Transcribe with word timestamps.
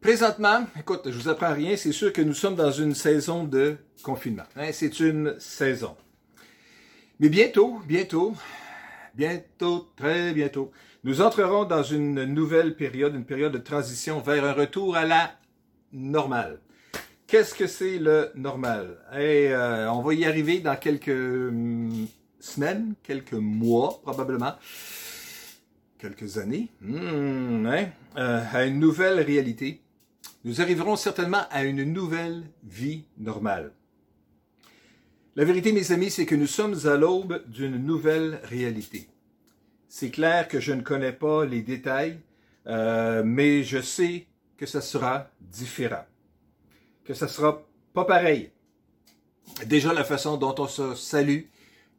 Présentement, 0.00 0.66
écoute, 0.78 1.02
je 1.06 1.10
vous 1.10 1.28
apprends 1.28 1.52
rien, 1.52 1.76
c'est 1.76 1.92
sûr 1.92 2.12
que 2.12 2.22
nous 2.22 2.34
sommes 2.34 2.54
dans 2.54 2.70
une 2.70 2.94
saison 2.94 3.44
de 3.44 3.76
confinement. 4.02 4.44
Hein, 4.56 4.70
c'est 4.72 4.98
une 5.00 5.38
saison. 5.38 5.96
Mais 7.18 7.28
bientôt, 7.28 7.80
bientôt, 7.86 8.34
bientôt, 9.14 9.90
très 9.96 10.32
bientôt, 10.32 10.70
nous 11.04 11.20
entrerons 11.20 11.64
dans 11.64 11.82
une 11.82 12.24
nouvelle 12.24 12.76
période, 12.76 13.14
une 13.14 13.26
période 13.26 13.52
de 13.52 13.58
transition 13.58 14.20
vers 14.20 14.44
un 14.44 14.52
retour 14.54 14.96
à 14.96 15.04
la 15.04 15.32
normale. 15.92 16.60
Qu'est-ce 17.26 17.54
que 17.54 17.66
c'est 17.66 17.98
le 17.98 18.30
normal? 18.34 18.96
Et, 19.12 19.52
euh, 19.52 19.92
on 19.92 20.00
va 20.00 20.14
y 20.14 20.24
arriver 20.24 20.60
dans 20.60 20.76
quelques 20.76 21.08
hum, 21.08 22.06
semaines, 22.40 22.94
quelques 23.02 23.34
mois 23.34 24.00
probablement 24.02 24.54
quelques 26.00 26.38
années, 26.38 26.68
hmm, 26.80 27.66
hein, 27.66 27.88
euh, 28.16 28.42
à 28.52 28.64
une 28.64 28.80
nouvelle 28.80 29.20
réalité. 29.20 29.82
Nous 30.44 30.60
arriverons 30.60 30.96
certainement 30.96 31.42
à 31.50 31.64
une 31.64 31.84
nouvelle 31.84 32.44
vie 32.64 33.04
normale. 33.18 33.72
La 35.36 35.44
vérité, 35.44 35.72
mes 35.72 35.92
amis, 35.92 36.10
c'est 36.10 36.26
que 36.26 36.34
nous 36.34 36.46
sommes 36.46 36.76
à 36.86 36.96
l'aube 36.96 37.42
d'une 37.46 37.76
nouvelle 37.76 38.40
réalité. 38.44 39.08
C'est 39.88 40.10
clair 40.10 40.48
que 40.48 40.58
je 40.58 40.72
ne 40.72 40.82
connais 40.82 41.12
pas 41.12 41.44
les 41.44 41.62
détails, 41.62 42.18
euh, 42.66 43.22
mais 43.24 43.62
je 43.62 43.80
sais 43.80 44.26
que 44.56 44.66
ça 44.66 44.80
sera 44.80 45.28
différent, 45.40 46.04
que 47.04 47.14
ça 47.14 47.28
sera 47.28 47.62
pas 47.92 48.04
pareil. 48.04 48.50
Déjà 49.66 49.92
la 49.92 50.04
façon 50.04 50.36
dont 50.36 50.54
on 50.58 50.66
se 50.66 50.94
salue, 50.94 51.42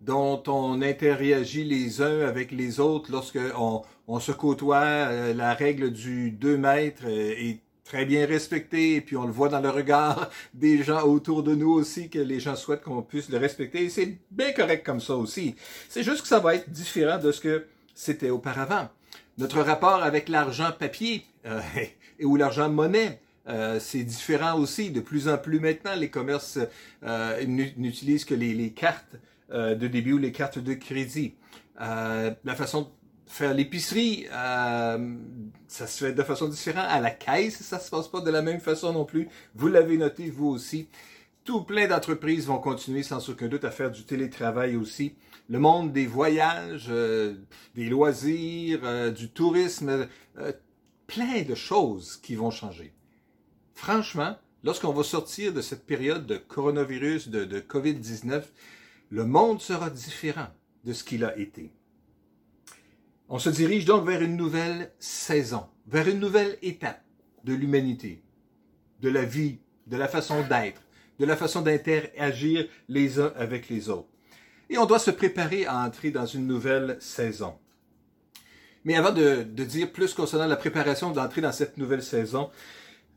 dont 0.01 0.41
on 0.47 0.81
interagit 0.81 1.63
les 1.63 2.01
uns 2.01 2.21
avec 2.21 2.51
les 2.51 2.79
autres 2.79 3.11
lorsque 3.11 3.39
on, 3.57 3.83
se 4.19 4.31
côtoie. 4.31 4.81
Euh, 4.81 5.33
la 5.33 5.53
règle 5.53 5.91
du 5.91 6.31
2 6.31 6.57
mètres 6.57 7.03
euh, 7.05 7.33
est 7.37 7.59
très 7.85 8.05
bien 8.05 8.25
respectée 8.25 8.95
et 8.95 9.01
puis 9.01 9.15
on 9.15 9.25
le 9.25 9.31
voit 9.31 9.49
dans 9.49 9.61
le 9.61 9.69
regard 9.69 10.29
des 10.53 10.83
gens 10.83 11.03
autour 11.03 11.43
de 11.43 11.55
nous 11.55 11.71
aussi 11.71 12.09
que 12.09 12.19
les 12.19 12.39
gens 12.39 12.55
souhaitent 12.55 12.81
qu'on 12.81 13.01
puisse 13.03 13.29
le 13.29 13.37
respecter. 13.37 13.89
C'est 13.89 14.17
bien 14.31 14.51
correct 14.53 14.85
comme 14.85 14.99
ça 14.99 15.15
aussi. 15.15 15.55
C'est 15.87 16.03
juste 16.03 16.23
que 16.23 16.27
ça 16.27 16.39
va 16.39 16.55
être 16.55 16.69
différent 16.69 17.19
de 17.19 17.31
ce 17.31 17.39
que 17.39 17.67
c'était 17.93 18.31
auparavant. 18.31 18.89
Notre 19.37 19.61
rapport 19.61 20.03
avec 20.03 20.29
l'argent 20.29 20.71
papier 20.77 21.25
euh, 21.45 21.61
ou 22.23 22.35
l'argent 22.35 22.69
monnaie, 22.69 23.19
c'est 23.79 24.03
différent 24.03 24.57
aussi. 24.57 24.91
De 24.91 25.01
plus 25.01 25.27
en 25.27 25.37
plus 25.37 25.59
maintenant, 25.59 25.95
les 25.97 26.09
commerces 26.09 26.57
n'utilisent 27.45 28.23
que 28.23 28.35
les, 28.35 28.53
les 28.53 28.71
cartes 28.71 29.17
euh, 29.53 29.75
de 29.75 29.87
début 29.87 30.13
ou 30.13 30.17
les 30.17 30.31
cartes 30.31 30.59
de 30.59 30.73
crédit. 30.73 31.35
Euh, 31.81 32.31
la 32.43 32.55
façon 32.55 32.83
de 32.83 32.87
faire 33.27 33.53
l'épicerie, 33.53 34.27
euh, 34.31 35.15
ça 35.67 35.87
se 35.87 36.05
fait 36.05 36.13
de 36.13 36.23
façon 36.23 36.47
différente. 36.47 36.85
À 36.87 36.99
la 36.99 37.11
caisse, 37.11 37.61
ça 37.61 37.79
se 37.79 37.89
passe 37.89 38.07
pas 38.07 38.21
de 38.21 38.31
la 38.31 38.41
même 38.41 38.59
façon 38.59 38.93
non 38.93 39.05
plus. 39.05 39.27
Vous 39.55 39.67
l'avez 39.67 39.97
noté, 39.97 40.29
vous 40.29 40.47
aussi. 40.47 40.87
Tout 41.43 41.63
plein 41.63 41.87
d'entreprises 41.87 42.47
vont 42.47 42.59
continuer 42.59 43.03
sans 43.03 43.29
aucun 43.29 43.47
doute 43.47 43.65
à 43.65 43.71
faire 43.71 43.91
du 43.91 44.03
télétravail 44.03 44.75
aussi. 44.75 45.15
Le 45.49 45.59
monde 45.59 45.91
des 45.91 46.05
voyages, 46.05 46.87
des 46.87 47.89
loisirs, 47.89 49.11
du 49.11 49.29
tourisme, 49.29 50.07
plein 51.07 51.41
de 51.41 51.55
choses 51.55 52.17
qui 52.17 52.35
vont 52.35 52.51
changer. 52.51 52.93
Franchement, 53.73 54.37
lorsqu'on 54.63 54.93
va 54.93 55.03
sortir 55.03 55.51
de 55.51 55.61
cette 55.61 55.85
période 55.85 56.25
de 56.25 56.37
coronavirus, 56.37 57.29
de, 57.29 57.43
de 57.43 57.59
COVID-19, 57.59 58.43
le 59.11 59.25
monde 59.25 59.61
sera 59.61 59.89
différent 59.89 60.47
de 60.85 60.93
ce 60.93 61.03
qu'il 61.03 61.25
a 61.25 61.37
été. 61.37 61.73
On 63.27 63.39
se 63.39 63.49
dirige 63.49 63.85
donc 63.85 64.07
vers 64.07 64.21
une 64.21 64.37
nouvelle 64.37 64.91
saison, 64.99 65.65
vers 65.85 66.07
une 66.07 66.19
nouvelle 66.19 66.57
étape 66.61 67.03
de 67.43 67.53
l'humanité, 67.53 68.23
de 69.01 69.09
la 69.09 69.23
vie, 69.23 69.59
de 69.87 69.97
la 69.97 70.07
façon 70.07 70.41
d'être, 70.47 70.81
de 71.19 71.25
la 71.25 71.35
façon 71.35 71.61
d'interagir 71.61 72.67
les 72.87 73.19
uns 73.19 73.33
avec 73.35 73.69
les 73.69 73.89
autres. 73.89 74.07
Et 74.69 74.77
on 74.77 74.85
doit 74.85 74.99
se 74.99 75.11
préparer 75.11 75.65
à 75.65 75.77
entrer 75.79 76.11
dans 76.11 76.25
une 76.25 76.47
nouvelle 76.47 76.97
saison. 77.01 77.55
Mais 78.85 78.95
avant 78.95 79.11
de, 79.11 79.43
dire 79.43 79.91
plus 79.91 80.13
concernant 80.13 80.47
la 80.47 80.55
préparation 80.55 81.11
d'entrer 81.11 81.41
dans 81.41 81.51
cette 81.51 81.77
nouvelle 81.77 82.01
saison, 82.01 82.49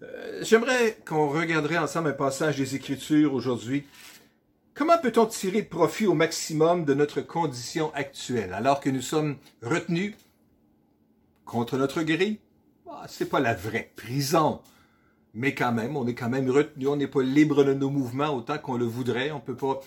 euh, 0.02 0.40
j'aimerais 0.42 0.98
qu'on 1.06 1.28
regarderait 1.28 1.78
ensemble 1.78 2.08
un 2.08 2.12
passage 2.12 2.56
des 2.56 2.74
Écritures 2.74 3.32
aujourd'hui 3.32 3.84
Comment 4.76 4.98
peut-on 4.98 5.26
tirer 5.26 5.62
profit 5.62 6.08
au 6.08 6.14
maximum 6.14 6.84
de 6.84 6.94
notre 6.94 7.20
condition 7.20 7.94
actuelle 7.94 8.52
alors 8.52 8.80
que 8.80 8.90
nous 8.90 9.02
sommes 9.02 9.36
retenus 9.62 10.16
contre 11.44 11.76
notre 11.76 12.02
gré? 12.02 12.40
Ah, 12.90 13.04
c'est 13.06 13.28
pas 13.28 13.38
la 13.38 13.54
vraie 13.54 13.92
prison. 13.94 14.60
Mais 15.32 15.54
quand 15.54 15.70
même, 15.70 15.96
on 15.96 16.08
est 16.08 16.16
quand 16.16 16.28
même 16.28 16.50
retenu, 16.50 16.88
on 16.88 16.96
n'est 16.96 17.06
pas 17.06 17.22
libre 17.22 17.62
de 17.62 17.72
nos 17.72 17.88
mouvements 17.88 18.34
autant 18.34 18.58
qu'on 18.58 18.76
le 18.76 18.84
voudrait. 18.84 19.30
On 19.30 19.38
peut 19.38 19.54
pas 19.54 19.80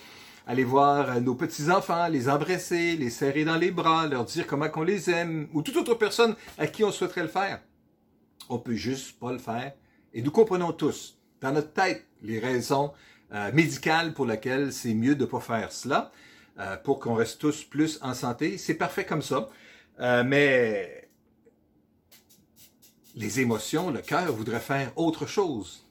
aller 0.46 0.64
voir 0.64 1.20
nos 1.20 1.36
petits-enfants, 1.36 2.08
les 2.08 2.30
embrasser, 2.30 2.96
les 2.96 3.10
serrer 3.10 3.44
dans 3.44 3.58
les 3.58 3.72
bras, 3.72 4.08
leur 4.08 4.24
dire 4.24 4.48
comment 4.48 4.70
qu'on 4.70 4.84
les 4.84 5.10
aime, 5.10 5.50
ou 5.52 5.64
toute 5.64 5.76
autre 5.76 5.96
personne 5.96 6.34
à 6.58 6.66
qui 6.66 6.86
on 6.86 6.94
souhaiterait 6.94 7.24
le 7.24 7.28
faire. 7.28 7.60
On 8.48 8.58
peut 8.58 8.76
juste 8.76 9.20
pas 9.20 9.34
le 9.34 9.40
faire. 9.40 9.74
Et 10.14 10.22
nous 10.22 10.32
comprenons 10.32 10.72
tous, 10.72 11.18
dans 11.42 11.52
notre 11.52 11.74
tête, 11.74 12.06
les 12.22 12.40
raisons 12.40 12.94
euh, 13.34 13.52
médicale 13.52 14.14
pour 14.14 14.26
laquelle 14.26 14.72
c'est 14.72 14.94
mieux 14.94 15.16
de 15.16 15.26
pas 15.26 15.40
faire 15.40 15.72
cela, 15.72 16.12
euh, 16.60 16.78
pour 16.78 17.00
qu'on 17.00 17.14
reste 17.14 17.40
tous 17.40 17.64
plus 17.64 18.00
en 18.02 18.14
santé. 18.14 18.58
C'est 18.58 18.76
parfait 18.76 19.06
comme 19.06 19.22
ça. 19.22 19.50
Euh, 20.00 20.24
mais 20.26 21.10
les 23.16 23.40
émotions, 23.40 23.92
le 23.92 24.02
cœur 24.02 24.32
voudrait 24.32 24.60
faire 24.60 24.92
autre 24.96 25.26
chose. 25.26 25.86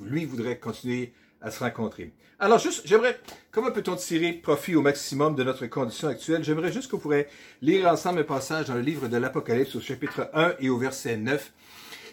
Lui 0.00 0.24
voudrait 0.24 0.58
continuer 0.58 1.14
à 1.40 1.50
se 1.50 1.60
rencontrer. 1.60 2.12
Alors 2.38 2.58
juste, 2.58 2.82
j'aimerais, 2.84 3.18
comment 3.52 3.70
peut-on 3.70 3.94
tirer 3.94 4.32
profit 4.32 4.74
au 4.74 4.82
maximum 4.82 5.36
de 5.36 5.44
notre 5.44 5.66
condition 5.66 6.08
actuelle? 6.08 6.42
J'aimerais 6.42 6.72
juste 6.72 6.90
qu'on 6.90 6.98
pourrait 6.98 7.28
lire 7.60 7.86
ensemble 7.86 8.20
un 8.20 8.24
passage 8.24 8.66
dans 8.66 8.74
le 8.74 8.80
livre 8.80 9.06
de 9.06 9.16
l'Apocalypse 9.16 9.76
au 9.76 9.80
chapitre 9.80 10.28
1 10.34 10.54
et 10.58 10.68
au 10.68 10.76
verset 10.76 11.16
9. 11.16 11.52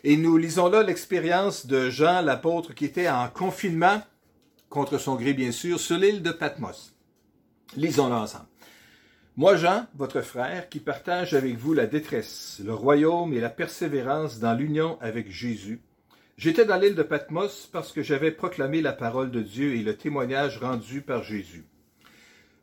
Et 0.03 0.17
nous 0.17 0.37
lisons 0.37 0.69
là 0.69 0.83
l'expérience 0.83 1.65
de 1.65 1.89
Jean 1.89 2.21
l'apôtre 2.21 2.73
qui 2.73 2.85
était 2.85 3.09
en 3.09 3.27
confinement 3.27 4.01
contre 4.69 4.97
son 4.97 5.15
gré 5.15 5.33
bien 5.33 5.51
sûr, 5.51 5.79
sur 5.79 5.97
l'île 5.97 6.21
de 6.21 6.31
Patmos. 6.31 6.93
Lisons-le 7.75 8.15
ensemble. 8.15 8.45
Moi, 9.35 9.55
Jean, 9.55 9.87
votre 9.95 10.21
frère, 10.21 10.69
qui 10.69 10.79
partage 10.79 11.33
avec 11.33 11.55
vous 11.55 11.73
la 11.73 11.87
détresse, 11.87 12.61
le 12.63 12.73
royaume 12.73 13.33
et 13.33 13.39
la 13.39 13.49
persévérance 13.49 14.39
dans 14.39 14.53
l'union 14.53 14.97
avec 14.99 15.31
Jésus, 15.31 15.81
j'étais 16.37 16.65
dans 16.65 16.75
l'île 16.75 16.95
de 16.95 17.03
Patmos 17.03 17.69
parce 17.71 17.93
que 17.93 18.03
j'avais 18.03 18.31
proclamé 18.31 18.81
la 18.81 18.91
parole 18.91 19.31
de 19.31 19.41
Dieu 19.41 19.75
et 19.75 19.81
le 19.81 19.95
témoignage 19.95 20.57
rendu 20.57 21.01
par 21.01 21.23
Jésus. 21.23 21.65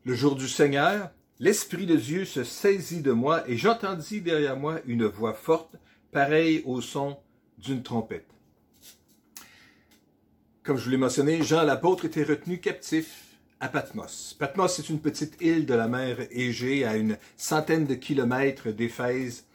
Le 0.04 0.14
jour 0.14 0.36
du 0.36 0.48
Seigneur, 0.48 1.10
l'Esprit 1.40 1.86
de 1.86 1.96
Dieu 1.96 2.24
se 2.24 2.44
saisit 2.44 3.00
de 3.00 3.12
moi 3.12 3.48
et 3.48 3.56
j'entendis 3.56 4.20
derrière 4.20 4.56
moi 4.56 4.80
une 4.86 5.06
voix 5.06 5.34
forte, 5.34 5.76
pareille 6.12 6.62
au 6.66 6.80
son 6.80 7.16
d'une 7.58 7.82
trompette. 7.82 8.35
Comme 10.66 10.78
je 10.78 10.84
vous 10.86 10.90
l'ai 10.90 10.96
mentionné, 10.96 11.44
Jean 11.44 11.62
l'apôtre 11.62 12.06
était 12.06 12.24
retenu 12.24 12.58
captif 12.58 13.36
à 13.60 13.68
Patmos. 13.68 14.34
Patmos, 14.36 14.74
c'est 14.74 14.88
une 14.88 14.98
petite 14.98 15.40
île 15.40 15.64
de 15.64 15.74
la 15.74 15.86
mer 15.86 16.26
Égée 16.32 16.84
à 16.84 16.96
une 16.96 17.18
centaine 17.36 17.86
de 17.86 17.94
kilomètres 17.94 18.72
d'Éphèse 18.72 19.46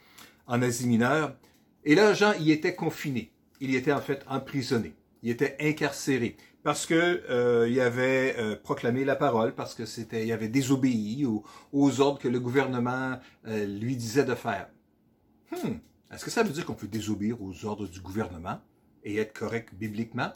en 0.46 0.62
Asie 0.62 0.88
mineure. 0.88 1.36
Et 1.84 1.94
là, 1.94 2.14
Jean 2.14 2.32
y 2.40 2.50
était 2.50 2.74
confiné. 2.74 3.30
Il 3.60 3.70
y 3.72 3.76
était 3.76 3.92
en 3.92 4.00
fait 4.00 4.24
emprisonné. 4.26 4.94
Il 5.22 5.28
était 5.28 5.54
incarcéré 5.60 6.38
parce 6.62 6.86
que 6.86 7.22
euh, 7.28 7.68
il 7.68 7.78
avait 7.80 8.34
euh, 8.38 8.56
proclamé 8.56 9.04
la 9.04 9.14
parole, 9.14 9.54
parce 9.54 9.74
que 9.74 9.84
c'était, 9.84 10.26
il 10.26 10.32
avait 10.32 10.48
désobéi 10.48 11.26
aux, 11.26 12.00
ordres 12.00 12.20
que 12.20 12.28
le 12.28 12.40
gouvernement 12.40 13.18
euh, 13.46 13.66
lui 13.66 13.96
disait 13.96 14.24
de 14.24 14.34
faire. 14.34 14.66
Hmm. 15.50 15.74
Est-ce 16.10 16.24
que 16.24 16.30
ça 16.30 16.42
veut 16.42 16.54
dire 16.54 16.64
qu'on 16.64 16.72
peut 16.72 16.88
désobéir 16.88 17.42
aux 17.42 17.66
ordres 17.66 17.86
du 17.86 18.00
gouvernement 18.00 18.62
et 19.04 19.18
être 19.18 19.38
correct 19.38 19.74
bibliquement? 19.74 20.32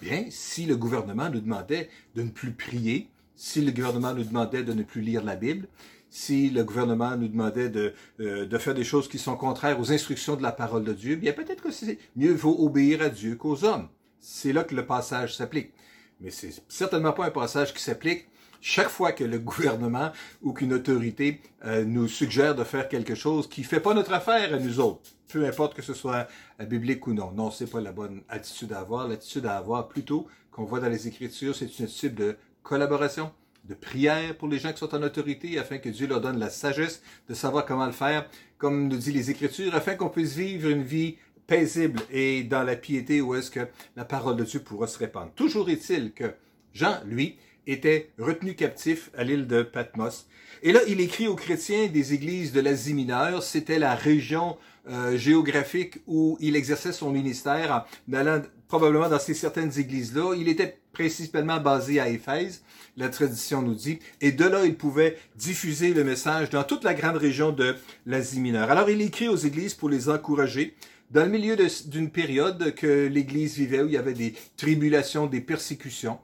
Bien, 0.00 0.26
si 0.30 0.66
le 0.66 0.76
gouvernement 0.76 1.28
nous 1.28 1.40
demandait 1.40 1.88
de 2.14 2.22
ne 2.22 2.30
plus 2.30 2.52
prier, 2.52 3.08
si 3.34 3.60
le 3.60 3.72
gouvernement 3.72 4.14
nous 4.14 4.24
demandait 4.24 4.62
de 4.62 4.72
ne 4.72 4.82
plus 4.82 5.00
lire 5.00 5.24
la 5.24 5.36
Bible, 5.36 5.66
si 6.10 6.50
le 6.50 6.64
gouvernement 6.64 7.16
nous 7.16 7.28
demandait 7.28 7.68
de, 7.68 7.92
euh, 8.20 8.46
de 8.46 8.58
faire 8.58 8.74
des 8.74 8.84
choses 8.84 9.08
qui 9.08 9.18
sont 9.18 9.36
contraires 9.36 9.78
aux 9.80 9.92
instructions 9.92 10.36
de 10.36 10.42
la 10.42 10.52
parole 10.52 10.84
de 10.84 10.92
Dieu, 10.92 11.16
bien 11.16 11.32
peut-être 11.32 11.62
que 11.62 11.70
c'est 11.70 11.98
mieux 12.16 12.32
vaut 12.32 12.56
obéir 12.58 13.02
à 13.02 13.08
Dieu 13.08 13.34
qu'aux 13.34 13.64
hommes. 13.64 13.88
C'est 14.20 14.52
là 14.52 14.64
que 14.64 14.74
le 14.74 14.86
passage 14.86 15.36
s'applique. 15.36 15.72
Mais 16.20 16.30
c'est 16.30 16.52
certainement 16.68 17.12
pas 17.12 17.26
un 17.26 17.30
passage 17.30 17.74
qui 17.74 17.82
s'applique 17.82 18.26
chaque 18.60 18.88
fois 18.88 19.12
que 19.12 19.24
le 19.24 19.38
gouvernement 19.50 20.12
ou 20.42 20.52
qu'une 20.52 20.72
autorité 20.72 21.40
euh, 21.64 21.84
nous 21.84 22.08
suggère 22.08 22.54
de 22.54 22.64
faire 22.64 22.88
quelque 22.88 23.14
chose 23.14 23.48
qui 23.48 23.64
fait 23.64 23.80
pas 23.80 23.94
notre 23.94 24.12
affaire 24.12 24.54
à 24.54 24.58
nous 24.58 24.80
autres, 24.80 25.00
peu 25.28 25.46
importe 25.46 25.74
que 25.74 25.82
ce 25.82 25.94
soit 25.94 26.28
euh, 26.60 26.64
biblique 26.64 27.06
ou 27.06 27.14
non. 27.14 27.32
Non, 27.32 27.50
c'est 27.50 27.70
pas 27.70 27.80
la 27.80 27.92
bonne 27.92 28.22
attitude 28.28 28.72
à 28.72 28.80
avoir. 28.80 29.08
L'attitude 29.08 29.46
à 29.46 29.56
avoir 29.56 29.88
plutôt 29.88 30.26
qu'on 30.50 30.64
voit 30.64 30.80
dans 30.80 30.88
les 30.88 31.06
Écritures, 31.06 31.54
c'est 31.54 31.78
une 31.78 31.84
attitude 31.84 32.14
de 32.14 32.36
collaboration, 32.62 33.30
de 33.64 33.74
prière 33.74 34.36
pour 34.36 34.48
les 34.48 34.58
gens 34.58 34.72
qui 34.72 34.78
sont 34.78 34.94
en 34.94 35.02
autorité, 35.02 35.58
afin 35.58 35.78
que 35.78 35.88
Dieu 35.88 36.06
leur 36.06 36.20
donne 36.20 36.38
la 36.38 36.50
sagesse 36.50 37.02
de 37.28 37.34
savoir 37.34 37.64
comment 37.64 37.86
le 37.86 37.92
faire, 37.92 38.28
comme 38.56 38.88
nous 38.88 38.96
dit 38.96 39.12
les 39.12 39.30
Écritures, 39.30 39.74
afin 39.74 39.94
qu'on 39.94 40.08
puisse 40.08 40.34
vivre 40.34 40.68
une 40.68 40.82
vie 40.82 41.16
paisible 41.46 42.00
et 42.10 42.44
dans 42.44 42.62
la 42.62 42.76
piété 42.76 43.20
où 43.20 43.34
est-ce 43.34 43.50
que 43.50 43.66
la 43.96 44.04
parole 44.04 44.36
de 44.36 44.44
Dieu 44.44 44.60
pourra 44.60 44.86
se 44.86 44.98
répandre. 44.98 45.32
Toujours 45.34 45.68
est-il 45.70 46.12
que 46.12 46.34
Jean, 46.72 47.00
lui, 47.06 47.38
était 47.68 48.10
retenu 48.18 48.54
captif 48.54 49.10
à 49.16 49.24
l'île 49.24 49.46
de 49.46 49.62
Patmos. 49.62 50.26
Et 50.62 50.72
là, 50.72 50.80
il 50.88 51.00
écrit 51.00 51.28
aux 51.28 51.36
chrétiens 51.36 51.86
des 51.86 52.14
églises 52.14 52.52
de 52.52 52.60
l'Asie 52.60 52.94
mineure. 52.94 53.42
C'était 53.42 53.78
la 53.78 53.94
région 53.94 54.56
euh, 54.90 55.16
géographique 55.16 55.98
où 56.06 56.36
il 56.40 56.56
exerçait 56.56 56.92
son 56.92 57.10
ministère 57.10 57.86
en 58.10 58.14
allant 58.14 58.42
probablement 58.66 59.08
dans 59.08 59.18
ces 59.18 59.34
certaines 59.34 59.78
églises-là. 59.78 60.34
Il 60.36 60.48
était 60.48 60.78
principalement 60.92 61.60
basé 61.60 62.00
à 62.00 62.08
Éphèse, 62.08 62.62
la 62.96 63.08
tradition 63.08 63.62
nous 63.62 63.74
dit, 63.74 64.00
et 64.20 64.32
de 64.32 64.44
là, 64.44 64.64
il 64.64 64.76
pouvait 64.76 65.16
diffuser 65.36 65.94
le 65.94 66.02
message 66.02 66.50
dans 66.50 66.64
toute 66.64 66.82
la 66.82 66.94
grande 66.94 67.18
région 67.18 67.52
de 67.52 67.76
l'Asie 68.06 68.40
mineure. 68.40 68.70
Alors, 68.70 68.90
il 68.90 69.00
écrit 69.00 69.28
aux 69.28 69.36
églises 69.36 69.74
pour 69.74 69.88
les 69.88 70.08
encourager, 70.08 70.74
dans 71.10 71.22
le 71.22 71.30
milieu 71.30 71.56
d'une 71.86 72.10
période 72.10 72.74
que 72.74 73.06
l'Église 73.06 73.56
vivait, 73.56 73.82
où 73.82 73.86
il 73.86 73.92
y 73.92 73.96
avait 73.96 74.12
des 74.12 74.34
tribulations, 74.56 75.26
des 75.26 75.40
persécutions. 75.40 76.18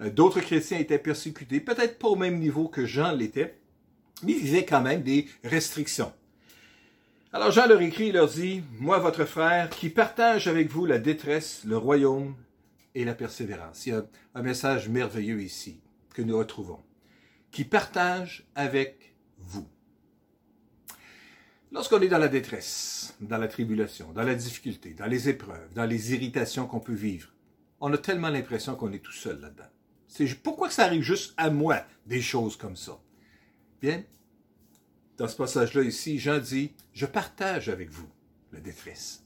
Euh, 0.00 0.10
d'autres 0.10 0.40
chrétiens 0.40 0.78
étaient 0.78 0.98
persécutés, 0.98 1.60
peut-être 1.60 1.98
pas 1.98 2.08
au 2.08 2.16
même 2.16 2.38
niveau 2.38 2.68
que 2.68 2.86
Jean 2.86 3.12
l'était, 3.12 3.58
mais 4.22 4.32
il 4.32 4.38
vivait 4.38 4.64
quand 4.64 4.80
même 4.80 5.02
des 5.02 5.28
restrictions. 5.42 6.12
Alors 7.32 7.50
Jean 7.50 7.66
leur 7.66 7.82
écrit, 7.82 8.08
il 8.08 8.14
leur 8.14 8.28
dit, 8.28 8.62
moi 8.78 8.98
votre 8.98 9.24
frère, 9.24 9.68
qui 9.70 9.88
partage 9.88 10.46
avec 10.46 10.70
vous 10.70 10.86
la 10.86 10.98
détresse, 10.98 11.62
le 11.64 11.76
royaume 11.76 12.36
et 12.94 13.04
la 13.04 13.14
persévérance. 13.14 13.86
Il 13.86 13.88
y 13.90 13.92
a 13.96 14.04
un 14.34 14.42
message 14.42 14.88
merveilleux 14.88 15.42
ici 15.42 15.80
que 16.14 16.22
nous 16.22 16.38
retrouvons, 16.38 16.80
qui 17.50 17.64
partage 17.64 18.46
avec 18.54 19.14
vous. 19.38 19.66
Lorsqu'on 21.72 22.00
est 22.02 22.08
dans 22.08 22.18
la 22.18 22.28
détresse, 22.28 23.16
dans 23.20 23.38
la 23.38 23.48
tribulation, 23.48 24.12
dans 24.12 24.22
la 24.22 24.36
difficulté, 24.36 24.94
dans 24.94 25.06
les 25.06 25.28
épreuves, 25.28 25.74
dans 25.74 25.86
les 25.86 26.14
irritations 26.14 26.68
qu'on 26.68 26.78
peut 26.78 26.94
vivre, 26.94 27.30
on 27.80 27.92
a 27.92 27.98
tellement 27.98 28.28
l'impression 28.28 28.76
qu'on 28.76 28.92
est 28.92 29.00
tout 29.00 29.10
seul 29.10 29.40
là-dedans. 29.40 29.64
Pourquoi 30.42 30.70
ça 30.70 30.84
arrive 30.84 31.02
juste 31.02 31.34
à 31.36 31.50
moi 31.50 31.84
des 32.06 32.22
choses 32.22 32.56
comme 32.56 32.76
ça? 32.76 32.98
Bien, 33.80 34.04
dans 35.16 35.28
ce 35.28 35.36
passage-là 35.36 35.82
ici, 35.82 36.18
Jean 36.18 36.38
dit, 36.38 36.72
je 36.92 37.06
partage 37.06 37.68
avec 37.68 37.90
vous 37.90 38.08
la 38.52 38.60
détresse. 38.60 39.24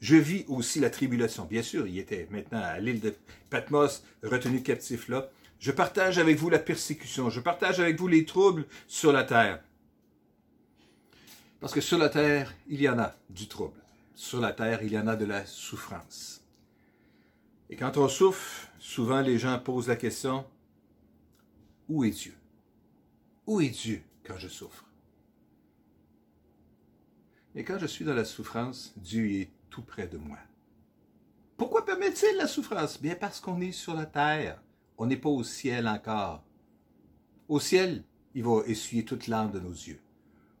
Je 0.00 0.16
vis 0.16 0.44
aussi 0.48 0.80
la 0.80 0.90
tribulation. 0.90 1.46
Bien 1.46 1.62
sûr, 1.62 1.86
il 1.86 1.98
était 1.98 2.28
maintenant 2.30 2.62
à 2.62 2.78
l'île 2.78 3.00
de 3.00 3.14
Patmos, 3.48 4.02
retenu 4.22 4.62
captif 4.62 5.08
là. 5.08 5.30
Je 5.58 5.72
partage 5.72 6.18
avec 6.18 6.36
vous 6.36 6.50
la 6.50 6.58
persécution. 6.58 7.30
Je 7.30 7.40
partage 7.40 7.80
avec 7.80 7.98
vous 7.98 8.08
les 8.08 8.26
troubles 8.26 8.66
sur 8.86 9.12
la 9.12 9.24
terre. 9.24 9.62
Parce 11.60 11.72
que 11.72 11.80
sur 11.80 11.96
la 11.96 12.10
terre, 12.10 12.54
il 12.68 12.82
y 12.82 12.88
en 12.88 12.98
a 12.98 13.16
du 13.30 13.48
trouble. 13.48 13.80
Sur 14.14 14.40
la 14.40 14.52
terre, 14.52 14.82
il 14.82 14.92
y 14.92 14.98
en 14.98 15.06
a 15.06 15.16
de 15.16 15.24
la 15.24 15.46
souffrance. 15.46 16.43
Et 17.74 17.76
quand 17.76 17.96
on 17.96 18.06
souffre, 18.06 18.68
souvent 18.78 19.20
les 19.20 19.36
gens 19.36 19.58
posent 19.58 19.88
la 19.88 19.96
question, 19.96 20.46
où 21.88 22.04
est 22.04 22.10
Dieu? 22.10 22.36
Où 23.48 23.60
est 23.60 23.70
Dieu 23.70 24.00
quand 24.22 24.38
je 24.38 24.46
souffre? 24.46 24.84
Et 27.56 27.64
quand 27.64 27.76
je 27.80 27.86
suis 27.86 28.04
dans 28.04 28.14
la 28.14 28.24
souffrance, 28.24 28.94
Dieu 28.96 29.28
est 29.28 29.50
tout 29.70 29.82
près 29.82 30.06
de 30.06 30.18
moi. 30.18 30.38
Pourquoi 31.56 31.84
permet-il 31.84 32.36
la 32.36 32.46
souffrance? 32.46 33.02
Bien 33.02 33.16
parce 33.16 33.40
qu'on 33.40 33.60
est 33.60 33.72
sur 33.72 33.94
la 33.94 34.06
terre. 34.06 34.62
On 34.96 35.06
n'est 35.06 35.16
pas 35.16 35.30
au 35.30 35.42
ciel 35.42 35.88
encore. 35.88 36.44
Au 37.48 37.58
ciel, 37.58 38.04
il 38.36 38.44
va 38.44 38.62
essuyer 38.68 39.04
toute 39.04 39.26
l'âme 39.26 39.50
de 39.50 39.58
nos 39.58 39.72
yeux. 39.72 40.00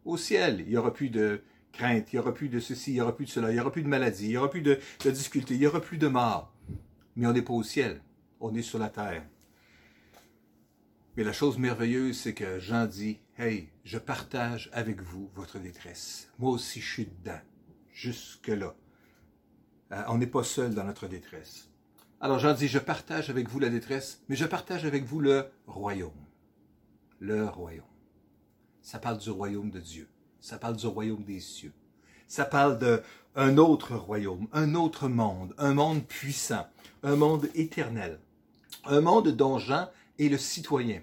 Au 0.04 0.16
ciel, 0.16 0.62
il 0.62 0.70
n'y 0.70 0.76
aura 0.76 0.92
plus 0.92 1.10
de 1.10 1.44
crainte, 1.70 2.12
il 2.12 2.16
n'y 2.16 2.20
aura 2.20 2.34
plus 2.34 2.48
de 2.48 2.58
ceci, 2.58 2.90
il 2.90 2.94
n'y 2.94 3.00
aura 3.00 3.14
plus 3.14 3.26
de 3.26 3.30
cela, 3.30 3.52
il 3.52 3.54
n'y 3.54 3.60
aura 3.60 3.70
plus 3.70 3.84
de 3.84 3.88
maladie, 3.88 4.24
il 4.24 4.30
n'y 4.30 4.36
aura 4.36 4.50
plus 4.50 4.62
de, 4.62 4.80
de 5.04 5.10
difficultés, 5.12 5.54
il 5.54 5.60
n'y 5.60 5.66
aura 5.68 5.80
plus 5.80 5.98
de 5.98 6.08
mort. 6.08 6.50
Mais 7.16 7.26
on 7.26 7.32
n'est 7.32 7.42
pas 7.42 7.52
au 7.52 7.62
ciel, 7.62 8.02
on 8.40 8.54
est 8.54 8.62
sur 8.62 8.78
la 8.78 8.88
terre. 8.88 9.26
Mais 11.16 11.24
la 11.24 11.32
chose 11.32 11.58
merveilleuse, 11.58 12.18
c'est 12.18 12.34
que 12.34 12.58
Jean 12.58 12.86
dit, 12.86 13.20
Hey, 13.36 13.68
je 13.84 13.98
partage 13.98 14.70
avec 14.72 15.00
vous 15.00 15.30
votre 15.34 15.58
détresse. 15.58 16.30
Moi 16.38 16.50
aussi, 16.50 16.80
je 16.80 16.92
suis 16.92 17.06
dedans, 17.06 17.40
jusque-là. 17.92 18.74
Euh, 19.92 20.02
on 20.08 20.18
n'est 20.18 20.26
pas 20.26 20.44
seul 20.44 20.74
dans 20.74 20.84
notre 20.84 21.06
détresse. 21.08 21.68
Alors 22.20 22.38
Jean 22.38 22.54
dit, 22.54 22.68
je 22.68 22.78
partage 22.78 23.30
avec 23.30 23.48
vous 23.48 23.58
la 23.58 23.68
détresse, 23.68 24.22
mais 24.28 24.36
je 24.36 24.46
partage 24.46 24.84
avec 24.84 25.04
vous 25.04 25.20
le 25.20 25.50
royaume. 25.66 26.12
Le 27.18 27.44
royaume. 27.46 27.84
Ça 28.82 28.98
parle 28.98 29.18
du 29.18 29.30
royaume 29.30 29.70
de 29.70 29.80
Dieu. 29.80 30.08
Ça 30.40 30.58
parle 30.58 30.76
du 30.76 30.86
royaume 30.86 31.24
des 31.24 31.40
cieux. 31.40 31.72
Ça 32.28 32.44
parle 32.44 32.78
d'un 32.78 33.58
autre 33.58 33.96
royaume, 33.96 34.48
un 34.52 34.74
autre 34.74 35.08
monde, 35.08 35.54
un 35.58 35.74
monde 35.74 36.04
puissant, 36.04 36.66
un 37.02 37.16
monde 37.16 37.48
éternel, 37.54 38.18
un 38.84 39.00
monde 39.00 39.28
dont 39.28 39.58
Jean 39.58 39.88
est 40.18 40.28
le 40.28 40.38
citoyen, 40.38 41.02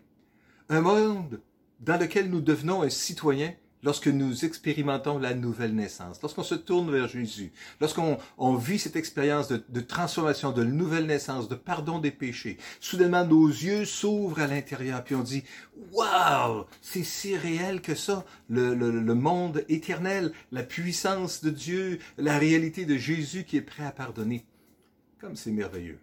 un 0.69 0.81
monde 0.81 1.41
dans 1.79 1.99
lequel 1.99 2.29
nous 2.29 2.41
devenons 2.41 2.83
un 2.83 2.89
citoyen 2.89 3.53
lorsque 3.83 4.07
nous 4.07 4.45
expérimentons 4.45 5.17
la 5.17 5.33
nouvelle 5.33 5.75
naissance, 5.75 6.21
lorsqu'on 6.21 6.43
se 6.43 6.55
tourne 6.55 6.91
vers 6.91 7.07
Jésus, 7.07 7.51
lorsqu'on 7.79 8.17
on 8.37 8.55
vit 8.55 8.79
cette 8.79 8.95
expérience 8.95 9.47
de, 9.49 9.81
transformation, 9.81 10.51
de 10.51 10.63
nouvelle 10.63 11.05
naissance, 11.05 11.49
de 11.49 11.55
pardon 11.55 11.99
des 11.99 12.11
péchés, 12.11 12.57
soudainement 12.79 13.25
nos 13.25 13.47
yeux 13.47 13.85
s'ouvrent 13.85 14.39
à 14.39 14.47
l'intérieur, 14.47 15.03
puis 15.03 15.15
on 15.15 15.23
dit, 15.23 15.43
waouh, 15.91 16.65
c'est 16.81 17.03
si 17.03 17.35
réel 17.35 17.81
que 17.81 17.95
ça, 17.95 18.25
le 18.49 19.13
monde 19.13 19.65
éternel, 19.69 20.31
la 20.51 20.63
puissance 20.63 21.43
de 21.43 21.49
Dieu, 21.49 21.99
la 22.17 22.37
réalité 22.37 22.85
de 22.85 22.97
Jésus 22.97 23.43
qui 23.43 23.57
est 23.57 23.61
prêt 23.61 23.85
à 23.85 23.91
pardonner. 23.91 24.45
Comme 25.19 25.35
c'est 25.35 25.51
merveilleux. 25.51 25.99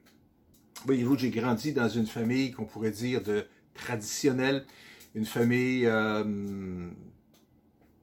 Voyez-vous, 0.85 1.19
j'ai 1.19 1.31
grandi 1.31 1.73
dans 1.73 1.89
une 1.89 2.07
famille 2.07 2.53
qu'on 2.53 2.65
pourrait 2.65 2.93
dire 2.93 3.21
de 3.23 3.47
traditionnelle, 3.75 4.65
une 5.15 5.25
famille 5.25 5.87
euh, 5.87 6.23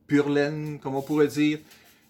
pure 0.07 0.29
laine, 0.29 0.79
comme 0.79 0.95
on 0.95 1.01
pourrait 1.01 1.27
dire. 1.27 1.59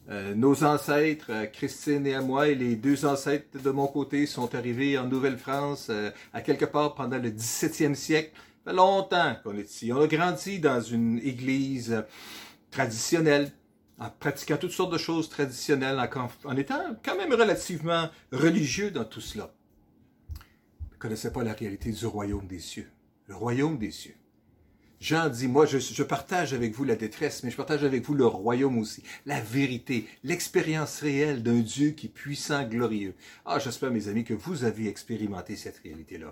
Euh, 0.08 0.36
nos 0.36 0.64
ancêtres, 0.64 1.28
euh, 1.32 1.46
Christine 1.48 2.06
et 2.06 2.20
moi, 2.20 2.48
et 2.48 2.56
les 2.56 2.76
deux 2.76 3.06
ancêtres 3.06 3.60
de 3.60 3.72
mon 3.72 3.88
côté 3.88 4.28
sont 4.28 4.54
arrivés 4.54 5.00
en 5.00 5.08
Nouvelle-France 5.08 5.88
euh, 5.90 6.12
à 6.32 6.42
quelque 6.42 6.66
part 6.66 6.94
pendant 6.94 7.18
le 7.18 7.32
17e 7.32 7.96
siècle. 7.96 8.32
Ça 8.66 8.72
fait 8.72 8.78
longtemps 8.78 9.36
qu'on 9.44 9.58
est 9.58 9.64
ici. 9.64 9.92
On 9.92 10.02
a 10.02 10.08
grandi 10.08 10.60
dans 10.60 10.80
une 10.80 11.18
église 11.20 12.04
traditionnelle, 12.70 13.52
en 13.98 14.10
pratiquant 14.10 14.58
toutes 14.58 14.72
sortes 14.72 14.94
de 14.94 15.00
choses 15.00 15.28
traditionnelles, 15.28 15.98
en, 15.98 16.30
en 16.52 16.56
étant 16.58 16.96
quand 17.04 17.18
même 17.18 17.34
relativement 17.34 18.10
religieux 18.32 18.92
dans 18.92 19.06
tout 19.06 19.22
cela. 19.22 19.56
On 20.92 20.94
ne 20.94 21.00
connaissait 21.00 21.32
pas 21.32 21.44
la 21.44 21.54
réalité 21.54 21.92
du 21.92 22.06
royaume 22.06 22.46
des 22.46 22.60
cieux. 22.60 22.92
Le 23.28 23.36
royaume 23.36 23.80
des 23.80 23.92
cieux. 23.92 24.16
Jean 25.00 25.30
dit, 25.30 25.48
moi, 25.48 25.66
je, 25.66 26.04
partage 26.04 26.54
avec 26.54 26.74
vous 26.74 26.84
la 26.84 26.96
détresse, 26.96 27.44
mais 27.44 27.52
je 27.52 27.58
partage 27.58 27.84
avec 27.84 28.04
vous 28.06 28.14
le 28.14 28.26
royaume 28.26 28.78
aussi, 28.78 29.04
la 29.26 29.40
vérité, 29.42 30.08
l'expérience 30.24 31.00
réelle 31.02 31.44
d'un 31.44 31.60
Dieu 31.60 31.92
qui 31.92 32.08
est 32.08 32.10
puissant, 32.10 32.64
glorieux. 32.64 33.14
Ah, 33.46 33.60
j'espère, 33.60 33.92
mes 33.92 34.08
amis, 34.08 34.24
que 34.24 34.34
vous 34.34 34.64
avez 34.64 34.88
expérimenté 34.88 35.56
cette 35.56 35.78
réalité-là. 35.80 36.32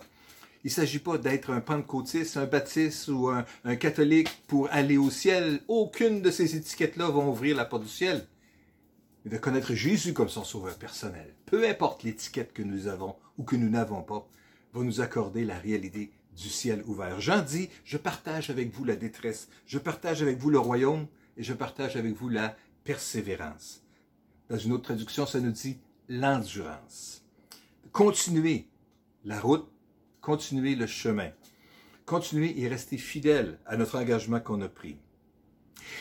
Il 0.64 0.68
ne 0.68 0.72
s'agit 0.72 1.00
pas 1.00 1.18
d'être 1.18 1.50
un 1.50 1.60
pentecôtiste, 1.60 2.38
un 2.38 2.46
baptiste 2.46 3.10
ou 3.10 3.28
un, 3.28 3.46
un, 3.66 3.76
catholique 3.76 4.44
pour 4.48 4.70
aller 4.72 4.98
au 4.98 5.10
ciel. 5.10 5.60
Aucune 5.68 6.22
de 6.22 6.32
ces 6.32 6.56
étiquettes-là 6.56 7.10
vont 7.10 7.30
ouvrir 7.30 7.58
la 7.58 7.66
porte 7.66 7.84
du 7.84 7.90
ciel. 7.90 8.26
Mais 9.26 9.32
de 9.32 9.38
connaître 9.38 9.74
Jésus 9.74 10.14
comme 10.14 10.30
son 10.30 10.46
sauveur 10.46 10.78
personnel, 10.78 11.36
peu 11.46 11.68
importe 11.68 12.04
l'étiquette 12.04 12.54
que 12.54 12.64
nous 12.64 12.88
avons 12.88 13.16
ou 13.38 13.44
que 13.44 13.58
nous 13.58 13.70
n'avons 13.70 14.04
pas, 14.04 14.28
va 14.74 14.84
nous 14.84 15.02
accorder 15.02 15.44
la 15.44 15.58
réalité 15.58 16.12
du 16.36 16.50
ciel 16.50 16.84
ouvert. 16.86 17.20
Jean 17.20 17.42
dit, 17.42 17.70
je 17.86 17.98
partage 17.98 18.50
avec 18.50 18.72
vous 18.74 18.86
la 18.86 18.96
détresse, 18.96 19.50
je 19.66 19.78
partage 19.78 20.22
avec 20.22 20.38
vous 20.38 20.50
le 20.50 20.60
royaume 20.60 21.08
et 21.38 21.44
je 21.44 21.54
partage 21.54 21.96
avec 21.96 22.14
vous 22.14 22.30
la 22.30 22.56
persévérance. 22.84 23.84
Dans 24.50 24.58
une 24.58 24.74
autre 24.74 24.84
traduction, 24.84 25.26
ça 25.26 25.40
nous 25.40 25.52
dit 25.52 25.78
l'endurance. 26.10 27.24
Continuez 27.92 28.68
la 29.26 29.40
route, 29.40 29.68
continuez 30.22 30.76
le 30.76 30.88
chemin. 30.88 31.32
Continuez 32.06 32.60
et 32.60 32.68
restez 32.68 32.98
fidèles 32.98 33.60
à 33.66 33.78
notre 33.78 33.98
engagement 33.98 34.40
qu'on 34.40 34.62
a 34.62 34.68
pris. 34.68 34.98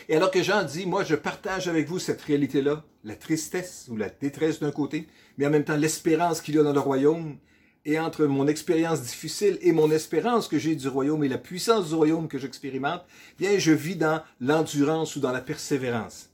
Et 0.09 0.17
alors 0.17 0.31
que 0.31 0.43
Jean 0.43 0.65
dit, 0.65 0.87
moi 0.87 1.05
je 1.05 1.15
partage 1.15 1.69
avec 1.69 1.87
vous 1.87 1.99
cette 1.99 2.23
réalité-là, 2.23 2.85
la 3.05 3.15
tristesse 3.15 3.87
ou 3.89 3.97
la 3.97 4.09
détresse 4.09 4.61
d'un 4.61 4.73
côté, 4.73 5.07
mais 5.39 5.47
en 5.47 5.51
même 5.51 5.65
temps 5.65 5.77
l'espérance 5.77 6.41
qu'il 6.41 6.55
y 6.55 6.59
a 6.59 6.63
dans 6.63 6.73
le 6.73 6.81
royaume, 6.81 7.37
et 7.85 7.99
entre 7.99 8.27
mon 8.27 8.47
expérience 8.47 9.03
difficile 9.03 9.59
et 9.61 9.73
mon 9.73 9.91
espérance 9.91 10.49
que 10.49 10.59
j'ai 10.59 10.77
du 10.77 10.89
royaume 10.89 11.25
et 11.25 11.29
la 11.29 11.39
puissance 11.39 11.89
du 11.89 11.95
royaume 11.95 12.29
que 12.29 12.39
j'expérimente, 12.39 13.03
bien, 13.39 13.59
je 13.59 13.73
vis 13.73 13.97
dans 13.97 14.23
l'endurance 14.41 15.17
ou 15.17 15.21
dans 15.21 15.33
la 15.33 15.41
persévérance. 15.41 16.31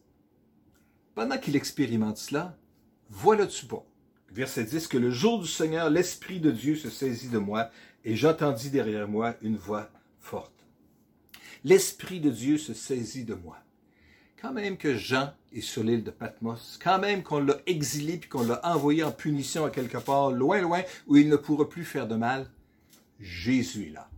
Pendant 1.14 1.38
qu'il 1.38 1.56
expérimente 1.56 2.18
cela, 2.18 2.56
voilà-tu 3.10 3.66
pas. 3.66 3.84
Verset 4.30 4.64
10, 4.64 4.88
que 4.88 4.98
le 4.98 5.10
jour 5.10 5.40
du 5.40 5.48
Seigneur, 5.48 5.88
l'Esprit 5.88 6.38
de 6.38 6.50
Dieu 6.50 6.76
se 6.76 6.90
saisit 6.90 7.28
de 7.28 7.38
moi, 7.38 7.70
et 8.04 8.14
j'entendis 8.14 8.70
derrière 8.70 9.08
moi 9.08 9.34
une 9.40 9.56
voix 9.56 9.90
forte. 10.20 10.52
L'Esprit 11.64 12.20
de 12.20 12.30
Dieu 12.30 12.58
se 12.58 12.74
saisit 12.74 13.24
de 13.24 13.34
moi. 13.34 13.56
Quand 14.40 14.52
même 14.52 14.76
que 14.76 14.96
Jean 14.96 15.32
est 15.52 15.60
sur 15.60 15.82
l'île 15.82 16.04
de 16.04 16.10
Patmos, 16.10 16.78
quand 16.82 16.98
même 16.98 17.22
qu'on 17.22 17.40
l'a 17.40 17.56
exilé 17.66 18.18
puis 18.18 18.28
qu'on 18.28 18.46
l'a 18.46 18.60
envoyé 18.64 19.02
en 19.02 19.10
punition 19.10 19.64
à 19.64 19.70
quelque 19.70 19.98
part, 19.98 20.30
loin, 20.30 20.60
loin, 20.60 20.82
où 21.06 21.16
il 21.16 21.28
ne 21.28 21.36
pourra 21.36 21.68
plus 21.68 21.84
faire 21.84 22.06
de 22.06 22.14
mal, 22.14 22.48
Jésus 23.18 23.88
est 23.88 23.94
là. 23.94 24.08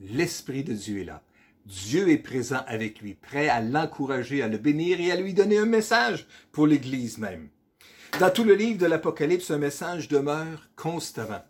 L'Esprit 0.00 0.64
de 0.64 0.72
Dieu 0.72 1.02
est 1.02 1.04
là. 1.04 1.22
Dieu 1.66 2.08
est 2.08 2.18
présent 2.18 2.60
avec 2.66 3.00
lui, 3.00 3.12
prêt 3.14 3.48
à 3.48 3.60
l'encourager, 3.60 4.42
à 4.42 4.48
le 4.48 4.56
bénir 4.56 5.00
et 5.00 5.12
à 5.12 5.16
lui 5.16 5.34
donner 5.34 5.58
un 5.58 5.66
message 5.66 6.26
pour 6.50 6.66
l'Église 6.66 7.18
même. 7.18 7.48
Dans 8.20 8.30
tout 8.30 8.44
le 8.44 8.54
livre 8.54 8.78
de 8.78 8.86
l'Apocalypse, 8.86 9.50
un 9.50 9.58
message 9.58 10.08
demeure 10.08 10.70
constamment. 10.76 11.42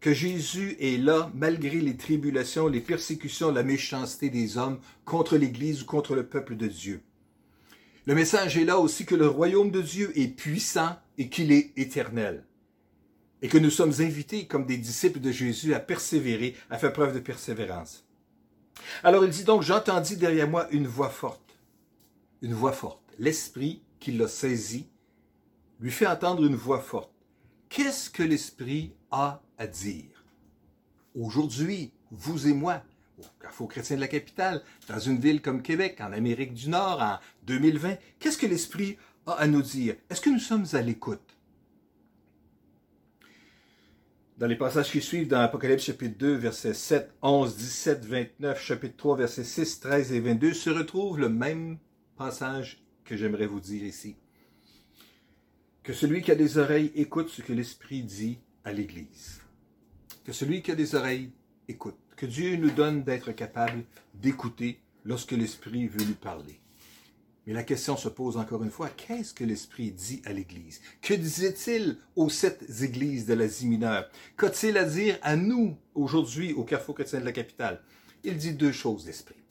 Que 0.00 0.12
Jésus 0.12 0.76
est 0.80 0.96
là 0.96 1.30
malgré 1.34 1.80
les 1.80 1.96
tribulations, 1.96 2.66
les 2.66 2.80
persécutions, 2.80 3.52
la 3.52 3.62
méchanceté 3.62 4.28
des 4.28 4.58
hommes 4.58 4.80
contre 5.04 5.36
l'Église 5.36 5.82
ou 5.82 5.86
contre 5.86 6.16
le 6.16 6.26
peuple 6.26 6.56
de 6.56 6.66
Dieu. 6.66 7.02
Le 8.10 8.16
message 8.16 8.58
est 8.58 8.64
là 8.64 8.80
aussi 8.80 9.06
que 9.06 9.14
le 9.14 9.28
royaume 9.28 9.70
de 9.70 9.80
Dieu 9.80 10.10
est 10.18 10.26
puissant 10.26 10.96
et 11.16 11.28
qu'il 11.28 11.52
est 11.52 11.70
éternel. 11.76 12.44
Et 13.40 13.46
que 13.46 13.56
nous 13.56 13.70
sommes 13.70 13.92
invités 14.00 14.48
comme 14.48 14.66
des 14.66 14.78
disciples 14.78 15.20
de 15.20 15.30
Jésus 15.30 15.74
à 15.74 15.78
persévérer, 15.78 16.56
à 16.70 16.78
faire 16.78 16.92
preuve 16.92 17.14
de 17.14 17.20
persévérance. 17.20 18.04
Alors 19.04 19.24
il 19.24 19.30
dit 19.30 19.44
donc, 19.44 19.62
j'entendis 19.62 20.16
derrière 20.16 20.48
moi 20.48 20.66
une 20.72 20.88
voix 20.88 21.08
forte. 21.08 21.56
Une 22.42 22.52
voix 22.52 22.72
forte. 22.72 23.00
L'Esprit 23.20 23.80
qui 24.00 24.10
l'a 24.10 24.26
saisi 24.26 24.88
lui 25.78 25.92
fait 25.92 26.08
entendre 26.08 26.44
une 26.44 26.56
voix 26.56 26.80
forte. 26.80 27.12
Qu'est-ce 27.68 28.10
que 28.10 28.24
l'Esprit 28.24 28.92
a 29.12 29.40
à 29.56 29.68
dire? 29.68 30.24
Aujourd'hui, 31.14 31.92
vous 32.10 32.48
et 32.48 32.54
moi, 32.54 32.82
au 33.26 33.42
Carrefour 33.42 33.68
chrétien 33.68 33.96
de 33.96 34.00
la 34.00 34.08
capitale, 34.08 34.62
dans 34.88 34.98
une 34.98 35.18
ville 35.18 35.42
comme 35.42 35.62
Québec, 35.62 36.00
en 36.00 36.12
Amérique 36.12 36.54
du 36.54 36.68
Nord, 36.68 37.00
en 37.00 37.18
2020, 37.46 37.96
qu'est-ce 38.18 38.38
que 38.38 38.46
l'Esprit 38.46 38.96
a 39.26 39.32
à 39.32 39.46
nous 39.46 39.62
dire? 39.62 39.96
Est-ce 40.08 40.20
que 40.20 40.30
nous 40.30 40.38
sommes 40.38 40.66
à 40.72 40.82
l'écoute? 40.82 41.36
Dans 44.38 44.46
les 44.46 44.56
passages 44.56 44.90
qui 44.90 45.02
suivent, 45.02 45.28
dans 45.28 45.40
Apocalypse 45.40 45.84
chapitre 45.84 46.16
2, 46.16 46.34
versets 46.34 46.72
7, 46.72 47.12
11, 47.20 47.56
17, 47.56 48.04
29, 48.06 48.62
chapitre 48.62 48.96
3, 48.96 49.16
versets 49.18 49.44
6, 49.44 49.80
13 49.80 50.12
et 50.12 50.20
22, 50.20 50.54
se 50.54 50.70
retrouve 50.70 51.18
le 51.18 51.28
même 51.28 51.76
passage 52.16 52.82
que 53.04 53.16
j'aimerais 53.16 53.46
vous 53.46 53.60
dire 53.60 53.84
ici. 53.84 54.16
Que 55.82 55.92
celui 55.92 56.22
qui 56.22 56.30
a 56.30 56.36
des 56.36 56.56
oreilles 56.56 56.90
écoute 56.94 57.28
ce 57.28 57.42
que 57.42 57.52
l'Esprit 57.52 58.02
dit 58.02 58.38
à 58.64 58.72
l'Église. 58.72 59.40
Que 60.24 60.32
celui 60.32 60.62
qui 60.62 60.70
a 60.70 60.74
des 60.74 60.94
oreilles 60.94 61.32
écoute. 61.68 61.98
Que 62.20 62.26
Dieu 62.26 62.56
nous 62.56 62.70
donne 62.70 63.02
d'être 63.02 63.32
capable 63.32 63.82
d'écouter 64.12 64.78
lorsque 65.06 65.32
l'Esprit 65.32 65.88
veut 65.88 66.04
nous 66.04 66.12
parler. 66.12 66.60
Mais 67.46 67.54
la 67.54 67.62
question 67.62 67.96
se 67.96 68.10
pose 68.10 68.36
encore 68.36 68.62
une 68.62 68.70
fois, 68.70 68.90
qu'est-ce 68.90 69.32
que 69.32 69.42
l'Esprit 69.42 69.90
dit 69.90 70.20
à 70.26 70.34
l'Église? 70.34 70.82
Que 71.00 71.14
disait-il 71.14 71.96
aux 72.16 72.28
sept 72.28 72.62
églises 72.82 73.24
de 73.24 73.32
l'Asie 73.32 73.68
mineure? 73.68 74.10
Qu'a-t-il 74.36 74.76
à 74.76 74.84
dire 74.84 75.18
à 75.22 75.34
nous 75.34 75.78
aujourd'hui 75.94 76.52
au 76.52 76.62
Carrefour 76.62 76.96
chrétien 76.96 77.20
de 77.20 77.24
la 77.24 77.32
capitale? 77.32 77.80
Il 78.22 78.36
dit 78.36 78.52
deux 78.52 78.72
choses, 78.72 79.06
l'Esprit. 79.06 79.42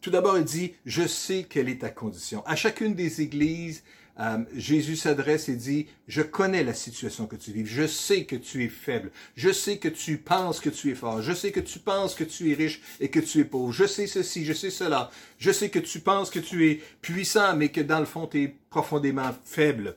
Tout 0.00 0.10
d'abord, 0.10 0.38
il 0.38 0.44
dit, 0.44 0.74
je 0.86 1.04
sais 1.04 1.48
quelle 1.50 1.68
est 1.68 1.80
ta 1.80 1.90
condition. 1.90 2.46
À 2.46 2.54
chacune 2.54 2.94
des 2.94 3.22
églises, 3.22 3.82
euh, 4.20 4.38
Jésus 4.54 4.96
s'adresse 4.96 5.48
et 5.48 5.56
dit, 5.56 5.86
je 6.06 6.20
connais 6.20 6.62
la 6.62 6.74
situation 6.74 7.26
que 7.26 7.36
tu 7.36 7.52
vis, 7.52 7.64
je 7.64 7.86
sais 7.86 8.24
que 8.24 8.36
tu 8.36 8.64
es 8.64 8.68
faible, 8.68 9.10
je 9.34 9.50
sais 9.50 9.78
que 9.78 9.88
tu 9.88 10.18
penses 10.18 10.60
que 10.60 10.68
tu 10.68 10.90
es 10.90 10.94
fort, 10.94 11.22
je 11.22 11.32
sais 11.32 11.52
que 11.52 11.60
tu 11.60 11.78
penses 11.78 12.14
que 12.14 12.24
tu 12.24 12.52
es 12.52 12.54
riche 12.54 12.82
et 13.00 13.08
que 13.08 13.20
tu 13.20 13.40
es 13.40 13.44
pauvre, 13.44 13.72
je 13.72 13.86
sais 13.86 14.06
ceci, 14.06 14.44
je 14.44 14.52
sais 14.52 14.70
cela, 14.70 15.10
je 15.38 15.50
sais 15.50 15.70
que 15.70 15.78
tu 15.78 16.00
penses 16.00 16.28
que 16.28 16.38
tu 16.38 16.70
es 16.70 16.82
puissant, 17.00 17.56
mais 17.56 17.70
que 17.70 17.80
dans 17.80 18.00
le 18.00 18.04
fond, 18.04 18.26
tu 18.26 18.42
es 18.42 18.54
profondément 18.68 19.34
faible. 19.44 19.96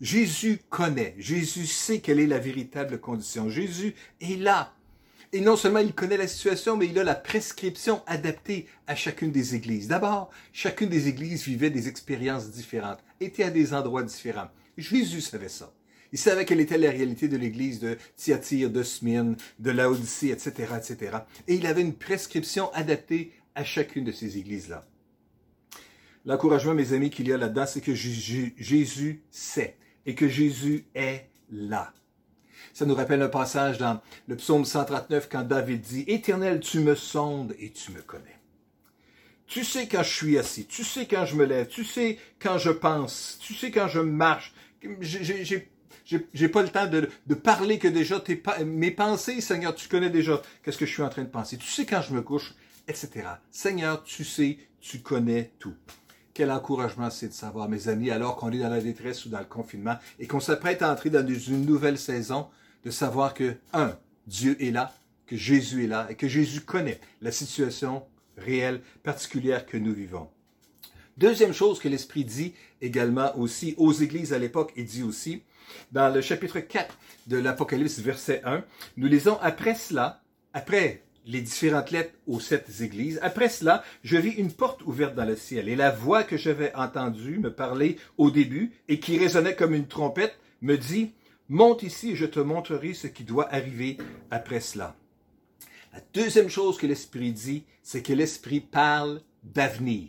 Jésus 0.00 0.60
connaît, 0.70 1.14
Jésus 1.18 1.66
sait 1.66 2.00
quelle 2.00 2.20
est 2.20 2.26
la 2.26 2.38
véritable 2.38 2.98
condition. 2.98 3.48
Jésus 3.48 3.94
est 4.20 4.40
là. 4.40 4.74
Et 5.34 5.40
non 5.40 5.56
seulement 5.56 5.80
il 5.80 5.92
connaît 5.92 6.16
la 6.16 6.28
situation, 6.28 6.76
mais 6.76 6.86
il 6.86 6.96
a 6.96 7.02
la 7.02 7.16
prescription 7.16 8.02
adaptée 8.06 8.68
à 8.86 8.94
chacune 8.94 9.32
des 9.32 9.56
églises. 9.56 9.88
D'abord, 9.88 10.30
chacune 10.52 10.88
des 10.88 11.08
églises 11.08 11.42
vivait 11.42 11.70
des 11.70 11.88
expériences 11.88 12.50
différentes, 12.50 13.00
était 13.24 13.44
à 13.44 13.50
des 13.50 13.74
endroits 13.74 14.02
différents. 14.02 14.48
Jésus 14.76 15.20
savait 15.20 15.48
ça. 15.48 15.72
Il 16.12 16.18
savait 16.18 16.44
quelle 16.44 16.60
était 16.60 16.78
la 16.78 16.90
réalité 16.90 17.26
de 17.26 17.36
l'église 17.36 17.80
de 17.80 17.98
Thyatire, 18.16 18.70
de 18.70 18.82
Smyrne, 18.84 19.36
de 19.58 19.70
Laodicée, 19.72 20.30
etc., 20.30 20.74
etc. 20.76 21.18
Et 21.48 21.54
il 21.56 21.66
avait 21.66 21.82
une 21.82 21.94
prescription 21.94 22.72
adaptée 22.72 23.32
à 23.56 23.64
chacune 23.64 24.04
de 24.04 24.12
ces 24.12 24.38
églises-là. 24.38 24.86
L'encouragement, 26.24 26.72
mes 26.72 26.92
amis, 26.92 27.10
qu'il 27.10 27.28
y 27.28 27.32
a 27.32 27.36
là-dedans, 27.36 27.66
c'est 27.66 27.80
que 27.80 27.94
Jésus 27.94 29.24
sait 29.30 29.76
et 30.06 30.14
que 30.14 30.28
Jésus 30.28 30.86
est 30.94 31.28
là. 31.50 31.92
Ça 32.72 32.86
nous 32.86 32.94
rappelle 32.94 33.22
un 33.22 33.28
passage 33.28 33.78
dans 33.78 34.00
le 34.26 34.36
psaume 34.36 34.64
139 34.64 35.28
quand 35.30 35.42
David 35.42 35.80
dit, 35.80 36.04
Éternel, 36.06 36.60
tu 36.60 36.80
me 36.80 36.94
sondes 36.94 37.54
et 37.58 37.70
tu 37.70 37.92
me 37.92 38.02
connais. 38.02 38.38
Tu 39.46 39.64
sais 39.64 39.86
quand 39.86 40.02
je 40.02 40.12
suis 40.14 40.38
assis, 40.38 40.66
tu 40.66 40.84
sais 40.84 41.06
quand 41.06 41.26
je 41.26 41.36
me 41.36 41.44
lève, 41.44 41.68
tu 41.68 41.84
sais 41.84 42.18
quand 42.40 42.58
je 42.58 42.70
pense, 42.70 43.38
tu 43.40 43.54
sais 43.54 43.70
quand 43.70 43.88
je 43.88 44.00
marche. 44.00 44.54
J'ai 46.32 46.48
pas 46.48 46.62
le 46.62 46.68
temps 46.68 46.86
de, 46.86 47.34
parler 47.34 47.78
que 47.78 47.88
déjà 47.88 48.20
tes, 48.20 48.42
mes 48.64 48.90
pensées, 48.90 49.40
Seigneur, 49.40 49.74
tu 49.74 49.88
connais 49.88 50.10
déjà 50.10 50.40
qu'est-ce 50.62 50.78
que 50.78 50.86
je 50.86 50.92
suis 50.92 51.02
en 51.02 51.08
train 51.08 51.22
de 51.22 51.28
penser. 51.28 51.56
Tu 51.56 51.68
sais 51.68 51.86
quand 51.86 52.02
je 52.02 52.14
me 52.14 52.22
couche, 52.22 52.54
etc. 52.88 53.28
Seigneur, 53.50 54.02
tu 54.02 54.24
sais, 54.24 54.58
tu 54.80 55.00
connais 55.00 55.52
tout. 55.58 55.74
Quel 56.34 56.50
encouragement 56.50 57.10
c'est 57.10 57.28
de 57.28 57.32
savoir, 57.32 57.68
mes 57.68 57.88
amis, 57.88 58.10
alors 58.10 58.36
qu'on 58.36 58.50
est 58.50 58.58
dans 58.58 58.68
la 58.68 58.80
détresse 58.80 59.24
ou 59.24 59.28
dans 59.28 59.38
le 59.38 59.44
confinement 59.44 59.96
et 60.18 60.26
qu'on 60.26 60.40
s'apprête 60.40 60.82
à 60.82 60.92
entrer 60.92 61.08
dans 61.10 61.26
une 61.26 61.64
nouvelle 61.64 61.98
saison, 61.98 62.48
de 62.84 62.90
savoir 62.90 63.34
que, 63.34 63.56
un, 63.72 63.96
Dieu 64.26 64.56
est 64.62 64.70
là, 64.70 64.92
que 65.26 65.36
Jésus 65.36 65.84
est 65.84 65.86
là 65.88 66.06
et 66.10 66.16
que 66.16 66.28
Jésus 66.28 66.60
connaît 66.60 67.00
la 67.22 67.32
situation 67.32 68.04
réelle, 68.36 68.82
particulière 69.02 69.66
que 69.66 69.76
nous 69.76 69.92
vivons. 69.92 70.28
Deuxième 71.16 71.52
chose 71.52 71.78
que 71.78 71.88
l'Esprit 71.88 72.24
dit 72.24 72.54
également 72.80 73.36
aussi 73.38 73.74
aux 73.76 73.92
églises 73.92 74.32
à 74.32 74.38
l'époque 74.38 74.72
et 74.76 74.82
dit 74.82 75.02
aussi, 75.02 75.42
dans 75.92 76.12
le 76.12 76.20
chapitre 76.20 76.58
4 76.60 76.98
de 77.28 77.36
l'Apocalypse, 77.36 78.00
verset 78.00 78.42
1, 78.44 78.64
nous 78.96 79.06
lisons 79.06 79.38
après 79.40 79.74
cela, 79.74 80.22
après 80.52 81.02
les 81.26 81.40
différentes 81.40 81.90
lettres 81.90 82.14
aux 82.26 82.40
sept 82.40 82.68
églises. 82.80 83.18
Après 83.22 83.48
cela, 83.48 83.82
je 84.02 84.16
vis 84.16 84.32
une 84.32 84.52
porte 84.52 84.82
ouverte 84.82 85.14
dans 85.14 85.24
le 85.24 85.36
ciel 85.36 85.68
et 85.68 85.76
la 85.76 85.90
voix 85.90 86.22
que 86.22 86.36
j'avais 86.36 86.74
entendue 86.74 87.38
me 87.38 87.52
parler 87.52 87.96
au 88.18 88.30
début 88.30 88.72
et 88.88 89.00
qui 89.00 89.16
résonnait 89.16 89.54
comme 89.54 89.74
une 89.74 89.86
trompette 89.86 90.38
me 90.60 90.76
dit, 90.76 91.12
monte 91.48 91.82
ici 91.82 92.10
et 92.10 92.16
je 92.16 92.26
te 92.26 92.40
montrerai 92.40 92.92
ce 92.92 93.06
qui 93.06 93.24
doit 93.24 93.52
arriver 93.52 93.96
après 94.30 94.60
cela. 94.60 94.96
La 95.94 96.00
deuxième 96.12 96.48
chose 96.48 96.76
que 96.76 96.88
l'Esprit 96.88 97.32
dit, 97.32 97.62
c'est 97.80 98.02
que 98.02 98.12
l'Esprit 98.12 98.58
parle 98.58 99.22
d'avenir. 99.44 100.08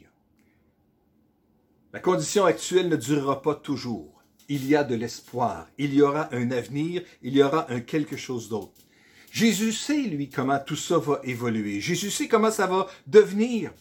La 1.93 1.99
condition 1.99 2.43
actuelle 2.45 2.89
ne 2.89 2.95
durera 2.95 3.43
pas 3.43 3.53
toujours. 3.53 4.23
Il 4.49 4.65
y 4.65 4.75
a 4.75 4.83
de 4.83 4.95
l'espoir. 4.95 5.67
Il 5.77 5.93
y 5.93 6.01
aura 6.01 6.33
un 6.33 6.49
avenir. 6.49 7.03
Il 7.21 7.35
y 7.35 7.43
aura 7.43 7.71
un 7.71 7.81
quelque 7.81 8.17
chose 8.17 8.49
d'autre. 8.49 8.81
Jésus 9.29 9.73
sait, 9.73 10.01
lui, 10.01 10.27
comment 10.27 10.57
tout 10.57 10.75
ça 10.75 10.97
va 10.97 11.21
évoluer. 11.23 11.79
Jésus 11.81 12.09
sait 12.09 12.27
comment 12.27 12.49
ça 12.49 12.65
va 12.65 12.87
devenir. 13.05 13.71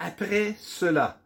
Après 0.00 0.56
cela, 0.58 1.22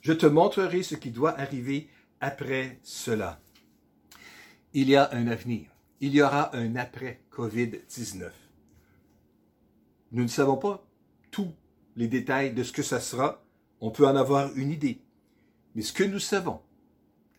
je 0.00 0.14
te 0.14 0.26
montrerai 0.26 0.82
ce 0.82 0.96
qui 0.96 1.12
doit 1.12 1.38
arriver 1.38 1.88
après 2.20 2.80
cela. 2.82 3.40
Il 4.74 4.90
y 4.90 4.96
a 4.96 5.08
un 5.12 5.28
avenir. 5.28 5.66
Il 6.00 6.12
y 6.12 6.22
aura 6.22 6.56
un 6.56 6.74
après 6.74 7.20
COVID-19. 7.30 8.32
Nous 10.12 10.22
ne 10.22 10.28
savons 10.28 10.56
pas 10.56 10.86
tous 11.30 11.52
les 11.96 12.08
détails 12.08 12.52
de 12.52 12.62
ce 12.62 12.72
que 12.72 12.82
ça 12.82 13.00
sera. 13.00 13.44
On 13.80 13.90
peut 13.90 14.06
en 14.06 14.16
avoir 14.16 14.54
une 14.56 14.70
idée. 14.70 15.00
Mais 15.74 15.82
ce 15.82 15.92
que 15.92 16.04
nous 16.04 16.18
savons, 16.18 16.60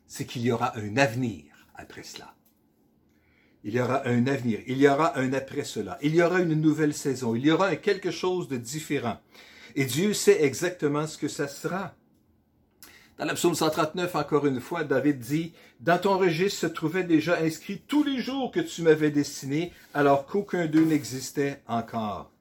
c'est 0.07 0.25
qu'il 0.25 0.43
y 0.43 0.51
aura 0.51 0.77
un 0.77 0.97
avenir 0.97 1.45
après 1.75 2.03
cela. 2.03 2.35
Il 3.63 3.73
y 3.73 3.81
aura 3.81 4.07
un 4.07 4.25
avenir, 4.27 4.61
il 4.67 4.77
y 4.77 4.87
aura 4.87 5.17
un 5.19 5.33
après 5.33 5.65
cela, 5.65 5.97
il 6.01 6.15
y 6.15 6.21
aura 6.21 6.39
une 6.39 6.53
nouvelle 6.53 6.93
saison, 6.93 7.35
il 7.35 7.45
y 7.45 7.51
aura 7.51 7.75
quelque 7.75 8.09
chose 8.09 8.47
de 8.47 8.55
différent. 8.55 9.17
Et 9.75 9.85
Dieu 9.85 10.13
sait 10.13 10.43
exactement 10.43 11.05
ce 11.07 11.17
que 11.17 11.27
ça 11.27 11.47
sera. 11.47 11.93
Dans 13.17 13.25
la 13.25 13.33
psaume 13.33 13.55
139, 13.55 14.15
encore 14.15 14.45
une 14.45 14.61
fois, 14.61 14.85
David 14.85 15.19
dit, 15.19 15.53
Dans 15.81 15.99
ton 15.99 16.17
registre 16.17 16.61
se 16.61 16.67
trouvaient 16.67 17.03
déjà 17.03 17.37
inscrits 17.39 17.81
tous 17.85 18.03
les 18.03 18.21
jours 18.21 18.49
que 18.51 18.61
tu 18.61 18.81
m'avais 18.81 19.11
destinés, 19.11 19.73
alors 19.93 20.25
qu'aucun 20.25 20.67
d'eux 20.67 20.85
n'existait 20.85 21.61
encore. 21.67 22.31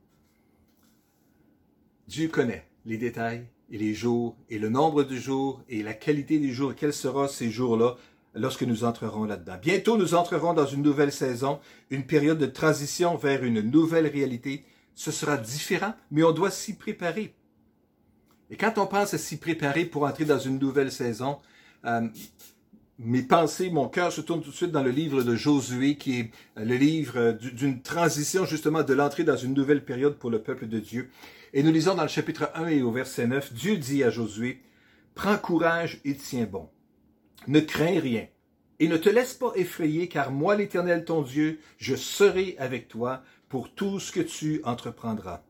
Dieu 2.08 2.28
connaît 2.28 2.66
les 2.86 2.96
détails 2.96 3.44
et 3.70 3.76
les 3.76 3.92
jours 3.92 4.34
et 4.48 4.58
le 4.58 4.70
nombre 4.70 5.04
de 5.04 5.14
jours 5.14 5.62
et 5.68 5.82
la 5.82 5.92
qualité 5.92 6.38
des 6.38 6.52
jours, 6.52 6.74
quels 6.74 6.94
seront 6.94 7.28
ces 7.28 7.50
jours-là 7.50 7.96
lorsque 8.34 8.62
nous 8.62 8.84
entrerons 8.84 9.24
là-dedans. 9.24 9.58
Bientôt, 9.60 9.98
nous 9.98 10.14
entrerons 10.14 10.54
dans 10.54 10.64
une 10.64 10.82
nouvelle 10.82 11.12
saison, 11.12 11.60
une 11.90 12.06
période 12.06 12.38
de 12.38 12.46
transition 12.46 13.16
vers 13.16 13.44
une 13.44 13.60
nouvelle 13.60 14.06
réalité. 14.06 14.64
Ce 14.94 15.10
sera 15.10 15.36
différent, 15.36 15.94
mais 16.10 16.22
on 16.22 16.32
doit 16.32 16.50
s'y 16.50 16.76
préparer. 16.76 17.34
Et 18.50 18.56
quand 18.56 18.78
on 18.78 18.86
pense 18.86 19.12
à 19.12 19.18
s'y 19.18 19.36
préparer 19.36 19.84
pour 19.84 20.04
entrer 20.04 20.24
dans 20.24 20.38
une 20.38 20.58
nouvelle 20.58 20.90
saison, 20.90 21.38
euh, 21.84 22.08
mes 22.98 23.22
pensées, 23.22 23.68
mon 23.68 23.86
cœur 23.86 24.12
se 24.12 24.22
tourne 24.22 24.40
tout 24.40 24.50
de 24.50 24.56
suite 24.56 24.72
dans 24.72 24.82
le 24.82 24.90
livre 24.90 25.22
de 25.22 25.36
Josué, 25.36 25.96
qui 25.96 26.20
est 26.20 26.30
le 26.56 26.76
livre 26.76 27.32
d'une 27.32 27.82
transition 27.82 28.46
justement 28.46 28.82
de 28.82 28.94
l'entrée 28.94 29.24
dans 29.24 29.36
une 29.36 29.52
nouvelle 29.52 29.84
période 29.84 30.16
pour 30.16 30.30
le 30.30 30.40
peuple 30.40 30.68
de 30.68 30.78
Dieu. 30.78 31.10
Et 31.52 31.62
nous 31.62 31.72
lisons 31.72 31.94
dans 31.94 32.02
le 32.02 32.08
chapitre 32.08 32.50
1 32.54 32.68
et 32.68 32.82
au 32.82 32.92
verset 32.92 33.26
9, 33.26 33.52
Dieu 33.54 33.76
dit 33.78 34.04
à 34.04 34.10
Josué, 34.10 34.62
Prends 35.14 35.38
courage 35.38 36.00
et 36.04 36.14
tiens 36.14 36.44
bon. 36.44 36.68
Ne 37.46 37.60
crains 37.60 38.00
rien. 38.00 38.28
Et 38.80 38.88
ne 38.88 38.96
te 38.96 39.08
laisse 39.08 39.34
pas 39.34 39.52
effrayer, 39.56 40.08
car 40.08 40.30
moi, 40.30 40.54
l'Éternel 40.54 41.04
ton 41.04 41.22
Dieu, 41.22 41.58
je 41.78 41.96
serai 41.96 42.54
avec 42.58 42.88
toi 42.88 43.22
pour 43.48 43.74
tout 43.74 43.98
ce 43.98 44.12
que 44.12 44.20
tu 44.20 44.60
entreprendras. 44.64 45.42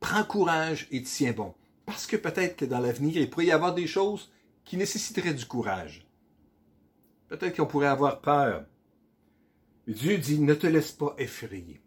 Prends 0.00 0.24
courage 0.24 0.86
et 0.90 1.02
tiens 1.02 1.32
bon, 1.32 1.54
parce 1.86 2.06
que 2.06 2.16
peut-être 2.16 2.56
que 2.56 2.64
dans 2.64 2.78
l'avenir, 2.78 3.16
il 3.16 3.28
pourrait 3.28 3.46
y 3.46 3.52
avoir 3.52 3.74
des 3.74 3.86
choses 3.86 4.32
qui 4.64 4.76
nécessiteraient 4.76 5.34
du 5.34 5.44
courage. 5.44 6.06
Peut-être 7.28 7.56
qu'on 7.56 7.66
pourrait 7.66 7.88
avoir 7.88 8.20
peur. 8.20 8.64
Dieu 9.86 10.16
dit, 10.18 10.38
ne 10.38 10.54
te 10.54 10.66
laisse 10.66 10.92
pas 10.92 11.14
effrayer. 11.18 11.82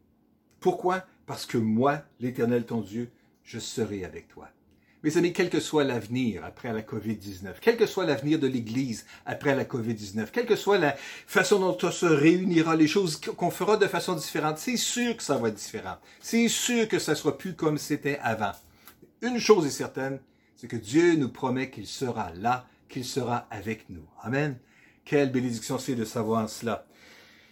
Pourquoi? 0.60 1.04
Parce 1.28 1.46
que 1.46 1.58
moi, 1.58 2.02
l'Éternel 2.20 2.66
ton 2.66 2.82
Dieu, 2.82 3.12
je 3.44 3.60
serai 3.60 4.04
avec 4.04 4.30
toi. 4.30 4.50
Mes 5.04 5.16
amis, 5.18 5.32
quel 5.32 5.50
que 5.50 5.60
soit 5.60 5.84
l'avenir 5.84 6.44
après 6.44 6.74
la 6.74 6.82
COVID-19, 6.82 7.56
quel 7.62 7.78
que 7.78 7.86
soit 7.86 8.06
l'avenir 8.06 8.40
de 8.40 8.48
l'Église 8.48 9.06
après 9.26 9.54
la 9.54 9.64
COVID-19, 9.64 10.32
quelle 10.32 10.48
que 10.48 10.56
soit 10.56 10.80
la 10.80 10.96
façon 11.28 11.60
dont 11.60 11.78
on 11.84 11.92
se 11.92 12.06
réunira, 12.08 12.76
les 12.76 12.88
choses 12.88 13.22
qu'on 13.22 13.52
fera 13.52 13.78
de 13.78 13.86
façon 13.86 14.16
différente, 14.16 14.58
c'est 14.58 14.78
sûr 14.78 15.16
que 15.16 15.22
ça 15.22 15.38
va 15.38 15.50
être 15.50 15.56
différent. 15.56 15.98
C'est 16.20 16.48
sûr 16.48 16.88
que 16.88 16.98
ça 16.98 17.14
sera 17.14 17.38
plus 17.38 17.54
comme 17.54 17.78
c'était 17.78 18.20
avant. 18.24 18.54
Une 19.22 19.40
chose 19.40 19.68
est 19.68 19.72
certaine, 19.72 20.20
c'est 20.56 20.68
que 20.68 20.78
Dieu 20.78 21.16
nous 21.16 21.30
promet 21.30 21.70
qu'il 21.70 21.88
sera 21.88 22.32
là, 22.34 22.66
qu'il 22.90 23.06
sera 23.06 23.48
avec 23.52 23.90
nous. 23.90 24.06
Amen. 24.24 24.58
Quelle 25.06 25.32
bénédiction 25.32 25.78
c'est 25.78 25.96
de 25.96 26.06
savoir 26.06 26.50
cela. 26.50 26.86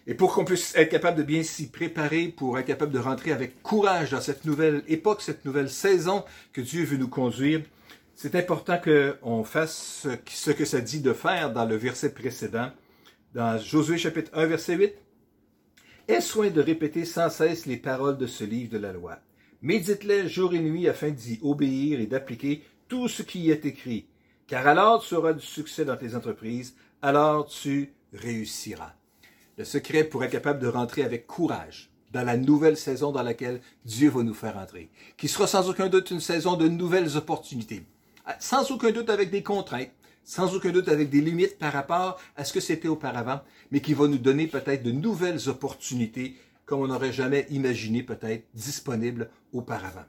Et 0.07 0.13
pour 0.13 0.33
qu'on 0.33 0.45
puisse 0.45 0.75
être 0.75 0.89
capable 0.89 1.17
de 1.17 1.24
bien 1.24 1.41
s'y 1.41 1.69
préparer, 1.69 2.27
pour 2.27 2.59
être 2.59 2.67
capable 2.67 2.91
de 2.91 3.00
rentrer 3.00 3.31
avec 3.31 3.63
courage 3.63 4.12
dans 4.12 4.21
cette 4.21 4.45
nouvelle 4.45 4.83
époque, 4.88 5.21
cette 5.21 5.45
nouvelle 5.45 5.69
saison 5.69 6.24
que 6.53 6.62
Dieu 6.62 6.83
veut 6.83 6.97
nous 6.97 7.07
conduire, 7.07 7.62
c'est 8.13 8.35
important 8.35 8.79
qu'on 8.79 9.43
fasse 9.43 10.07
ce 10.29 10.51
que 10.51 10.63
ça 10.63 10.79
dit 10.79 11.01
de 11.01 11.12
faire 11.12 11.51
dans 11.51 11.65
le 11.65 11.75
verset 11.75 12.13
précédent, 12.13 12.71
dans 13.33 13.57
Josué 13.57 13.97
chapitre 13.97 14.29
1, 14.33 14.45
verset 14.45 14.75
8. 14.75 14.93
Aie 16.07 16.21
soin 16.21 16.51
de 16.51 16.62
répéter 16.62 17.03
sans 17.03 17.31
cesse 17.31 17.65
les 17.65 17.77
paroles 17.77 18.17
de 18.17 18.27
ce 18.27 18.43
livre 18.43 18.71
de 18.71 18.77
la 18.77 18.93
loi? 18.93 19.17
Médite-les 19.63 20.29
jour 20.29 20.53
et 20.53 20.59
nuit 20.59 20.88
afin 20.88 21.09
d'y 21.09 21.39
obéir 21.41 22.00
et 22.00 22.05
d'appliquer 22.05 22.63
tout 22.88 23.07
ce 23.07 23.24
qui 23.24 23.39
y 23.39 23.51
est 23.51 23.65
écrit. 23.65 24.05
Car 24.45 24.67
alors 24.67 25.03
tu 25.03 25.15
auras 25.15 25.33
du 25.33 25.43
succès 25.43 25.83
dans 25.83 25.97
tes 25.97 26.15
entreprises, 26.15 26.75
alors 27.01 27.47
tu 27.47 27.91
réussiras 28.13 28.93
le 29.57 29.65
secret 29.65 30.03
pour 30.03 30.24
être 30.24 30.31
capable 30.31 30.59
de 30.59 30.67
rentrer 30.67 31.03
avec 31.03 31.27
courage 31.27 31.89
dans 32.12 32.24
la 32.24 32.38
nouvelle 32.38 32.77
saison 32.77 33.12
dans 33.12 33.24
laquelle 33.24 33.62
Dieu 33.83 34.09
va 34.09 34.24
nous 34.24 34.33
faire 34.33 34.57
entrer, 34.57 34.89
qui 35.17 35.27
sera 35.27 35.47
sans 35.47 35.69
aucun 35.69 35.89
doute 35.89 36.12
une 36.12 36.21
saison 36.21 36.55
de 36.55 36.67
nouvelles 36.67 37.17
opportunités, 37.17 37.83
sans 38.39 38.71
aucun 38.71 38.91
doute 38.91 39.09
avec 39.09 39.31
des 39.31 39.43
contraintes, 39.43 39.91
sans 40.24 40.55
aucun 40.55 40.71
doute 40.71 40.88
avec 40.88 41.09
des 41.09 41.21
limites 41.21 41.59
par 41.59 41.74
rapport 41.74 42.19
à 42.35 42.43
ce 42.43 42.53
que 42.53 42.59
c'était 42.59 42.88
auparavant, 42.88 43.41
mais 43.71 43.81
qui 43.81 43.93
va 43.93 44.07
nous 44.07 44.17
donner 44.17 44.47
peut-être 44.47 44.83
de 44.83 44.91
nouvelles 44.91 45.50
opportunités 45.50 46.35
comme 46.65 46.81
on 46.81 46.88
n'aurait 46.88 47.13
jamais 47.13 47.45
imaginé 47.51 48.01
peut-être 48.01 48.45
disponibles 48.53 49.29
auparavant. 49.53 50.05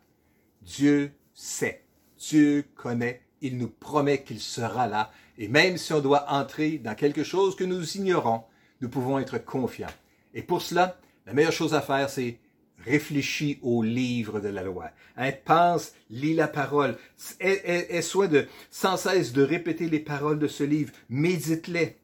Dieu 0.62 1.12
sait, 1.34 1.84
Dieu 2.18 2.64
connaît, 2.74 3.22
il 3.42 3.58
nous 3.58 3.68
promet 3.68 4.22
qu'il 4.22 4.40
sera 4.40 4.86
là, 4.86 5.12
et 5.38 5.48
même 5.48 5.76
si 5.76 5.92
on 5.92 6.00
doit 6.00 6.32
entrer 6.32 6.78
dans 6.78 6.94
quelque 6.94 7.24
chose 7.24 7.56
que 7.56 7.64
nous 7.64 7.96
ignorons, 7.96 8.42
nous 8.80 8.88
pouvons 8.88 9.18
être 9.18 9.38
confiants. 9.38 9.86
Et 10.34 10.42
pour 10.42 10.62
cela, 10.62 10.98
la 11.26 11.32
meilleure 11.32 11.52
chose 11.52 11.74
à 11.74 11.80
faire, 11.80 12.10
c'est 12.10 12.38
réfléchir 12.84 13.56
au 13.62 13.82
livre 13.82 14.40
de 14.40 14.48
la 14.48 14.62
loi. 14.62 14.90
Hein, 15.16 15.32
pense, 15.44 15.92
lis 16.10 16.34
la 16.34 16.48
parole. 16.48 16.96
Aie, 17.40 18.02
soin 18.02 18.28
de 18.28 18.46
sans 18.70 18.96
cesse 18.96 19.32
de 19.32 19.42
répéter 19.42 19.88
les 19.88 20.00
paroles 20.00 20.38
de 20.38 20.48
ce 20.48 20.62
livre. 20.62 20.92
Médite-les. 21.08 21.96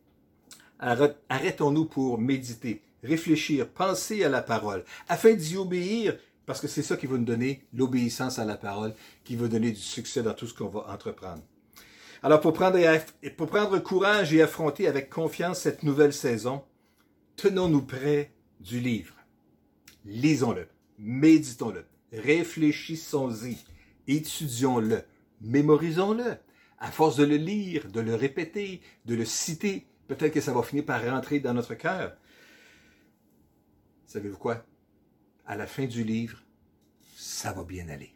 Arrêtons-nous 0.79 1.85
pour 1.85 2.19
méditer, 2.19 2.83
réfléchir, 3.05 3.69
penser 3.69 4.25
à 4.25 4.29
la 4.29 4.43
parole, 4.43 4.85
afin 5.09 5.35
d'y 5.35 5.57
obéir, 5.57 6.17
parce 6.45 6.61
que 6.61 6.67
c'est 6.67 6.83
ça 6.83 6.97
qui 6.97 7.07
va 7.07 7.17
nous 7.17 7.25
donner 7.25 7.63
l'obéissance 7.73 8.41
à 8.41 8.45
la 8.45 8.57
parole, 8.57 8.93
qui 9.23 9.37
va 9.37 9.47
donner 9.47 9.71
du 9.71 9.81
succès 9.81 10.25
dans 10.25 10.35
tout 10.35 10.49
ce 10.49 10.55
qu'on 10.55 10.67
va 10.67 10.93
entreprendre. 10.93 11.43
Alors 12.25 12.41
pour 12.41 12.53
prendre, 12.53 12.79
pour 13.37 13.47
prendre 13.47 13.79
courage 13.79 14.35
et 14.35 14.43
affronter 14.43 14.89
avec 14.89 15.09
confiance 15.09 15.61
cette 15.61 15.85
nouvelle 15.85 16.13
saison, 16.13 16.65
tenons-nous 17.37 17.83
près 17.83 18.33
du 18.61 18.81
livre. 18.81 19.15
Lisons-le, 20.05 20.69
méditons-le, 20.99 21.85
réfléchissons-y, 22.13 23.57
étudions-le, 24.07 25.03
mémorisons-le. 25.41 26.37
À 26.79 26.91
force 26.91 27.17
de 27.17 27.25
le 27.25 27.37
lire, 27.37 27.89
de 27.91 28.01
le 28.01 28.15
répéter, 28.17 28.81
de 29.05 29.15
le 29.15 29.25
citer, 29.25 29.87
peut-être 30.09 30.35
que 30.35 30.41
ça 30.41 30.53
va 30.53 30.65
finir 30.65 30.85
par 30.85 31.05
rentrer 31.05 31.39
dans 31.39 31.55
notre 31.55 31.75
cœur. 31.75 32.17
Savez-vous 34.07 34.37
quoi? 34.37 34.67
À 35.47 35.57
la 35.57 35.67
fin 35.67 35.87
du 35.87 36.03
livre, 36.03 36.43
ça 37.17 37.53
va 37.53 37.63
bien 37.63 37.89
aller. 37.89 38.15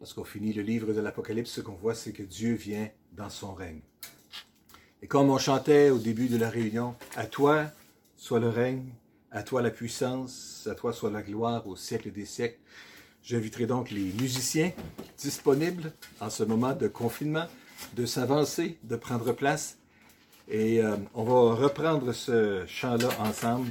Lorsqu'on 0.00 0.24
finit 0.24 0.52
le 0.52 0.62
livre 0.62 0.92
de 0.92 1.00
l'Apocalypse, 1.00 1.50
ce 1.50 1.60
qu'on 1.60 1.74
voit, 1.74 1.96
c'est 1.96 2.12
que 2.12 2.22
Dieu 2.22 2.54
vient 2.54 2.88
dans 3.12 3.30
son 3.30 3.52
règne. 3.52 3.82
Et 5.02 5.06
comme 5.06 5.30
on 5.30 5.38
chantait 5.38 5.90
au 5.90 5.98
début 5.98 6.28
de 6.28 6.36
la 6.36 6.50
réunion, 6.50 6.94
à 7.16 7.26
toi 7.26 7.66
soit 8.16 8.40
le 8.40 8.48
règne, 8.48 8.92
à 9.30 9.42
toi 9.42 9.62
la 9.62 9.70
puissance, 9.70 10.68
à 10.70 10.74
toi 10.74 10.92
soit 10.92 11.10
la 11.10 11.22
gloire 11.22 11.66
au 11.68 11.76
siècle 11.76 12.10
des 12.10 12.24
siècles. 12.24 12.58
J'inviterai 13.22 13.66
donc 13.66 13.90
les 13.90 14.12
musiciens 14.20 14.72
disponibles 15.16 15.92
en 16.20 16.30
ce 16.30 16.42
moment 16.42 16.74
de 16.74 16.88
confinement 16.88 17.46
de 17.94 18.06
s'avancer, 18.06 18.78
de 18.82 18.96
prendre 18.96 19.32
place. 19.32 19.78
Et 20.48 20.82
euh, 20.82 20.96
on 21.14 21.24
va 21.24 21.54
reprendre 21.54 22.12
ce 22.12 22.64
chant-là 22.66 23.08
ensemble. 23.20 23.70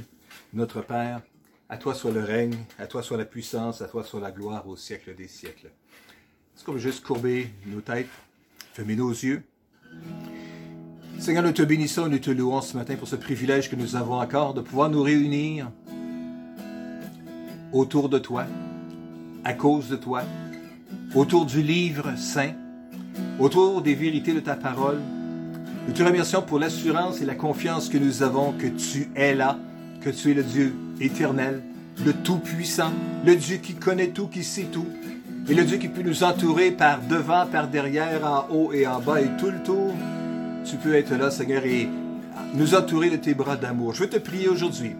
Notre 0.54 0.80
Père, 0.80 1.20
à 1.68 1.76
toi 1.76 1.94
soit 1.94 2.12
le 2.12 2.22
règne, 2.22 2.56
à 2.78 2.86
toi 2.86 3.02
soit 3.02 3.18
la 3.18 3.24
puissance, 3.24 3.82
à 3.82 3.88
toi 3.88 4.02
soit 4.02 4.20
la 4.20 4.30
gloire 4.30 4.66
au 4.66 4.76
siècle 4.76 5.14
des 5.14 5.28
siècles. 5.28 5.70
Est-ce 6.56 6.64
qu'on 6.64 6.72
veut 6.72 6.78
juste 6.78 7.04
courber 7.04 7.50
nos 7.66 7.80
têtes, 7.80 8.08
fermer 8.72 8.96
nos 8.96 9.10
yeux? 9.10 9.42
Seigneur, 11.18 11.42
nous 11.42 11.52
te 11.52 11.62
bénissons, 11.62 12.08
nous 12.08 12.20
te 12.20 12.30
louons 12.30 12.60
ce 12.60 12.76
matin 12.76 12.94
pour 12.94 13.08
ce 13.08 13.16
privilège 13.16 13.68
que 13.68 13.74
nous 13.74 13.96
avons 13.96 14.20
encore 14.20 14.54
de 14.54 14.60
pouvoir 14.60 14.88
nous 14.88 15.02
réunir 15.02 15.68
autour 17.72 18.08
de 18.08 18.20
toi, 18.20 18.44
à 19.44 19.52
cause 19.52 19.88
de 19.88 19.96
toi, 19.96 20.22
autour 21.16 21.44
du 21.44 21.60
livre 21.60 22.16
saint, 22.16 22.52
autour 23.40 23.82
des 23.82 23.96
vérités 23.96 24.32
de 24.32 24.38
ta 24.38 24.54
parole. 24.54 25.00
Nous 25.88 25.92
te 25.92 26.04
remercions 26.04 26.40
pour 26.40 26.60
l'assurance 26.60 27.20
et 27.20 27.26
la 27.26 27.34
confiance 27.34 27.88
que 27.88 27.98
nous 27.98 28.22
avons 28.22 28.52
que 28.52 28.68
tu 28.68 29.10
es 29.16 29.34
là, 29.34 29.58
que 30.00 30.10
tu 30.10 30.30
es 30.30 30.34
le 30.34 30.44
Dieu 30.44 30.72
éternel, 31.00 31.62
le 32.06 32.12
Tout-Puissant, 32.12 32.92
le 33.26 33.34
Dieu 33.34 33.56
qui 33.56 33.74
connaît 33.74 34.10
tout, 34.10 34.28
qui 34.28 34.44
sait 34.44 34.68
tout, 34.70 34.86
et 35.48 35.54
le 35.54 35.64
Dieu 35.64 35.78
qui 35.78 35.88
peut 35.88 36.02
nous 36.02 36.22
entourer 36.22 36.70
par 36.70 37.00
devant, 37.02 37.44
par 37.46 37.66
derrière, 37.66 38.24
en 38.24 38.54
haut 38.54 38.72
et 38.72 38.86
en 38.86 39.00
bas 39.00 39.20
et 39.20 39.36
tout 39.36 39.50
le 39.50 39.62
tour. 39.64 39.92
Tu 40.68 40.76
peux 40.76 40.94
être 40.94 41.14
là, 41.14 41.30
Seigneur, 41.30 41.64
et 41.64 41.88
nous 42.52 42.74
entourer 42.74 43.08
de 43.08 43.16
tes 43.16 43.32
bras 43.32 43.56
d'amour. 43.56 43.94
Je 43.94 44.00
veux 44.02 44.10
te 44.10 44.18
prier 44.18 44.48
aujourd'hui, 44.48 44.96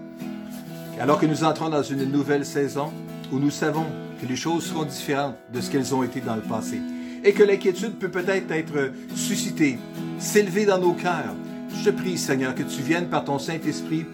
alors 0.99 1.21
que 1.21 1.27
nous 1.27 1.45
entrons 1.45 1.69
dans 1.69 1.83
une 1.83 2.11
nouvelle 2.11 2.47
saison 2.47 2.91
où 3.31 3.39
nous 3.39 3.51
savons 3.51 3.85
que 4.19 4.27
les 4.27 4.37
choses 4.37 4.65
seront 4.65 4.85
différentes 4.85 5.37
de 5.53 5.61
ce 5.61 5.71
qu'elles 5.71 5.95
ont 5.95 6.03
été 6.03 6.23
dans 6.23 6.37
le 6.37 6.43
passé 6.43 6.81
et 7.23 7.35
que 7.35 7.43
l'inquiétude 7.43 7.99
peut 7.99 8.09
peut-être 8.09 8.51
être 8.51 8.93
suscitée, 9.15 9.79
s'élever 10.19 10.65
dans 10.65 10.79
nos 10.79 10.95
cœurs. 10.95 11.35
Je 11.77 11.91
te 11.91 11.95
prie, 11.95 12.17
Seigneur, 12.17 12.55
que 12.55 12.63
tu 12.63 12.81
viennes 12.81 13.09
par 13.09 13.25
ton 13.25 13.39
Saint-Esprit 13.39 14.07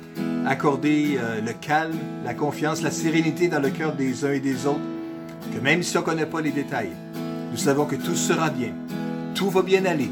accorder 0.47 1.19
euh, 1.21 1.41
le 1.41 1.53
calme, 1.53 1.97
la 2.25 2.35
confiance, 2.35 2.83
la 2.83 2.91
sérénité 2.91 3.47
dans 3.47 3.61
le 3.61 3.71
cœur 3.71 3.95
des 3.95 4.25
uns 4.25 4.33
et 4.33 4.41
des 4.41 4.67
autres 4.67 4.81
que 5.55 5.61
même 5.61 5.85
si 5.85 5.97
on 5.97 6.01
ne 6.01 6.05
connaît 6.05 6.27
pas 6.27 6.41
les 6.41 6.51
détails, 6.51 6.91
nous 7.53 7.57
savons 7.57 7.85
que 7.85 7.95
tout 7.95 8.17
sera 8.17 8.51
bien. 8.51 8.73
Tout 9.37 9.51
va 9.51 9.63
bien 9.63 9.85
aller 9.85 10.11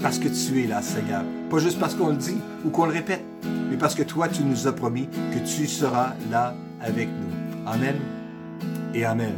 parce 0.00 0.18
que 0.18 0.28
tu 0.28 0.62
es 0.62 0.66
là, 0.66 0.82
Seigneur. 0.82 1.22
Pas 1.50 1.58
juste 1.58 1.78
parce 1.78 1.94
qu'on 1.94 2.08
le 2.08 2.16
dit 2.16 2.38
ou 2.64 2.70
qu'on 2.70 2.86
le 2.86 2.92
répète, 2.92 3.24
mais 3.70 3.76
parce 3.76 3.94
que 3.94 4.02
toi, 4.02 4.28
tu 4.28 4.42
nous 4.42 4.66
as 4.66 4.72
promis 4.72 5.08
que 5.32 5.38
tu 5.38 5.66
seras 5.66 6.14
là 6.30 6.54
avec 6.80 7.08
nous. 7.08 7.70
Amen 7.70 7.96
et 8.94 9.04
Amen. 9.04 9.32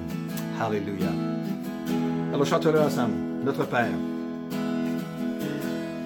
Alléluia. 0.61 1.09
Alors 2.33 2.47
chantons 2.47 2.77
ensemble. 2.77 3.14
Notre 3.44 3.66
Père 3.66 3.88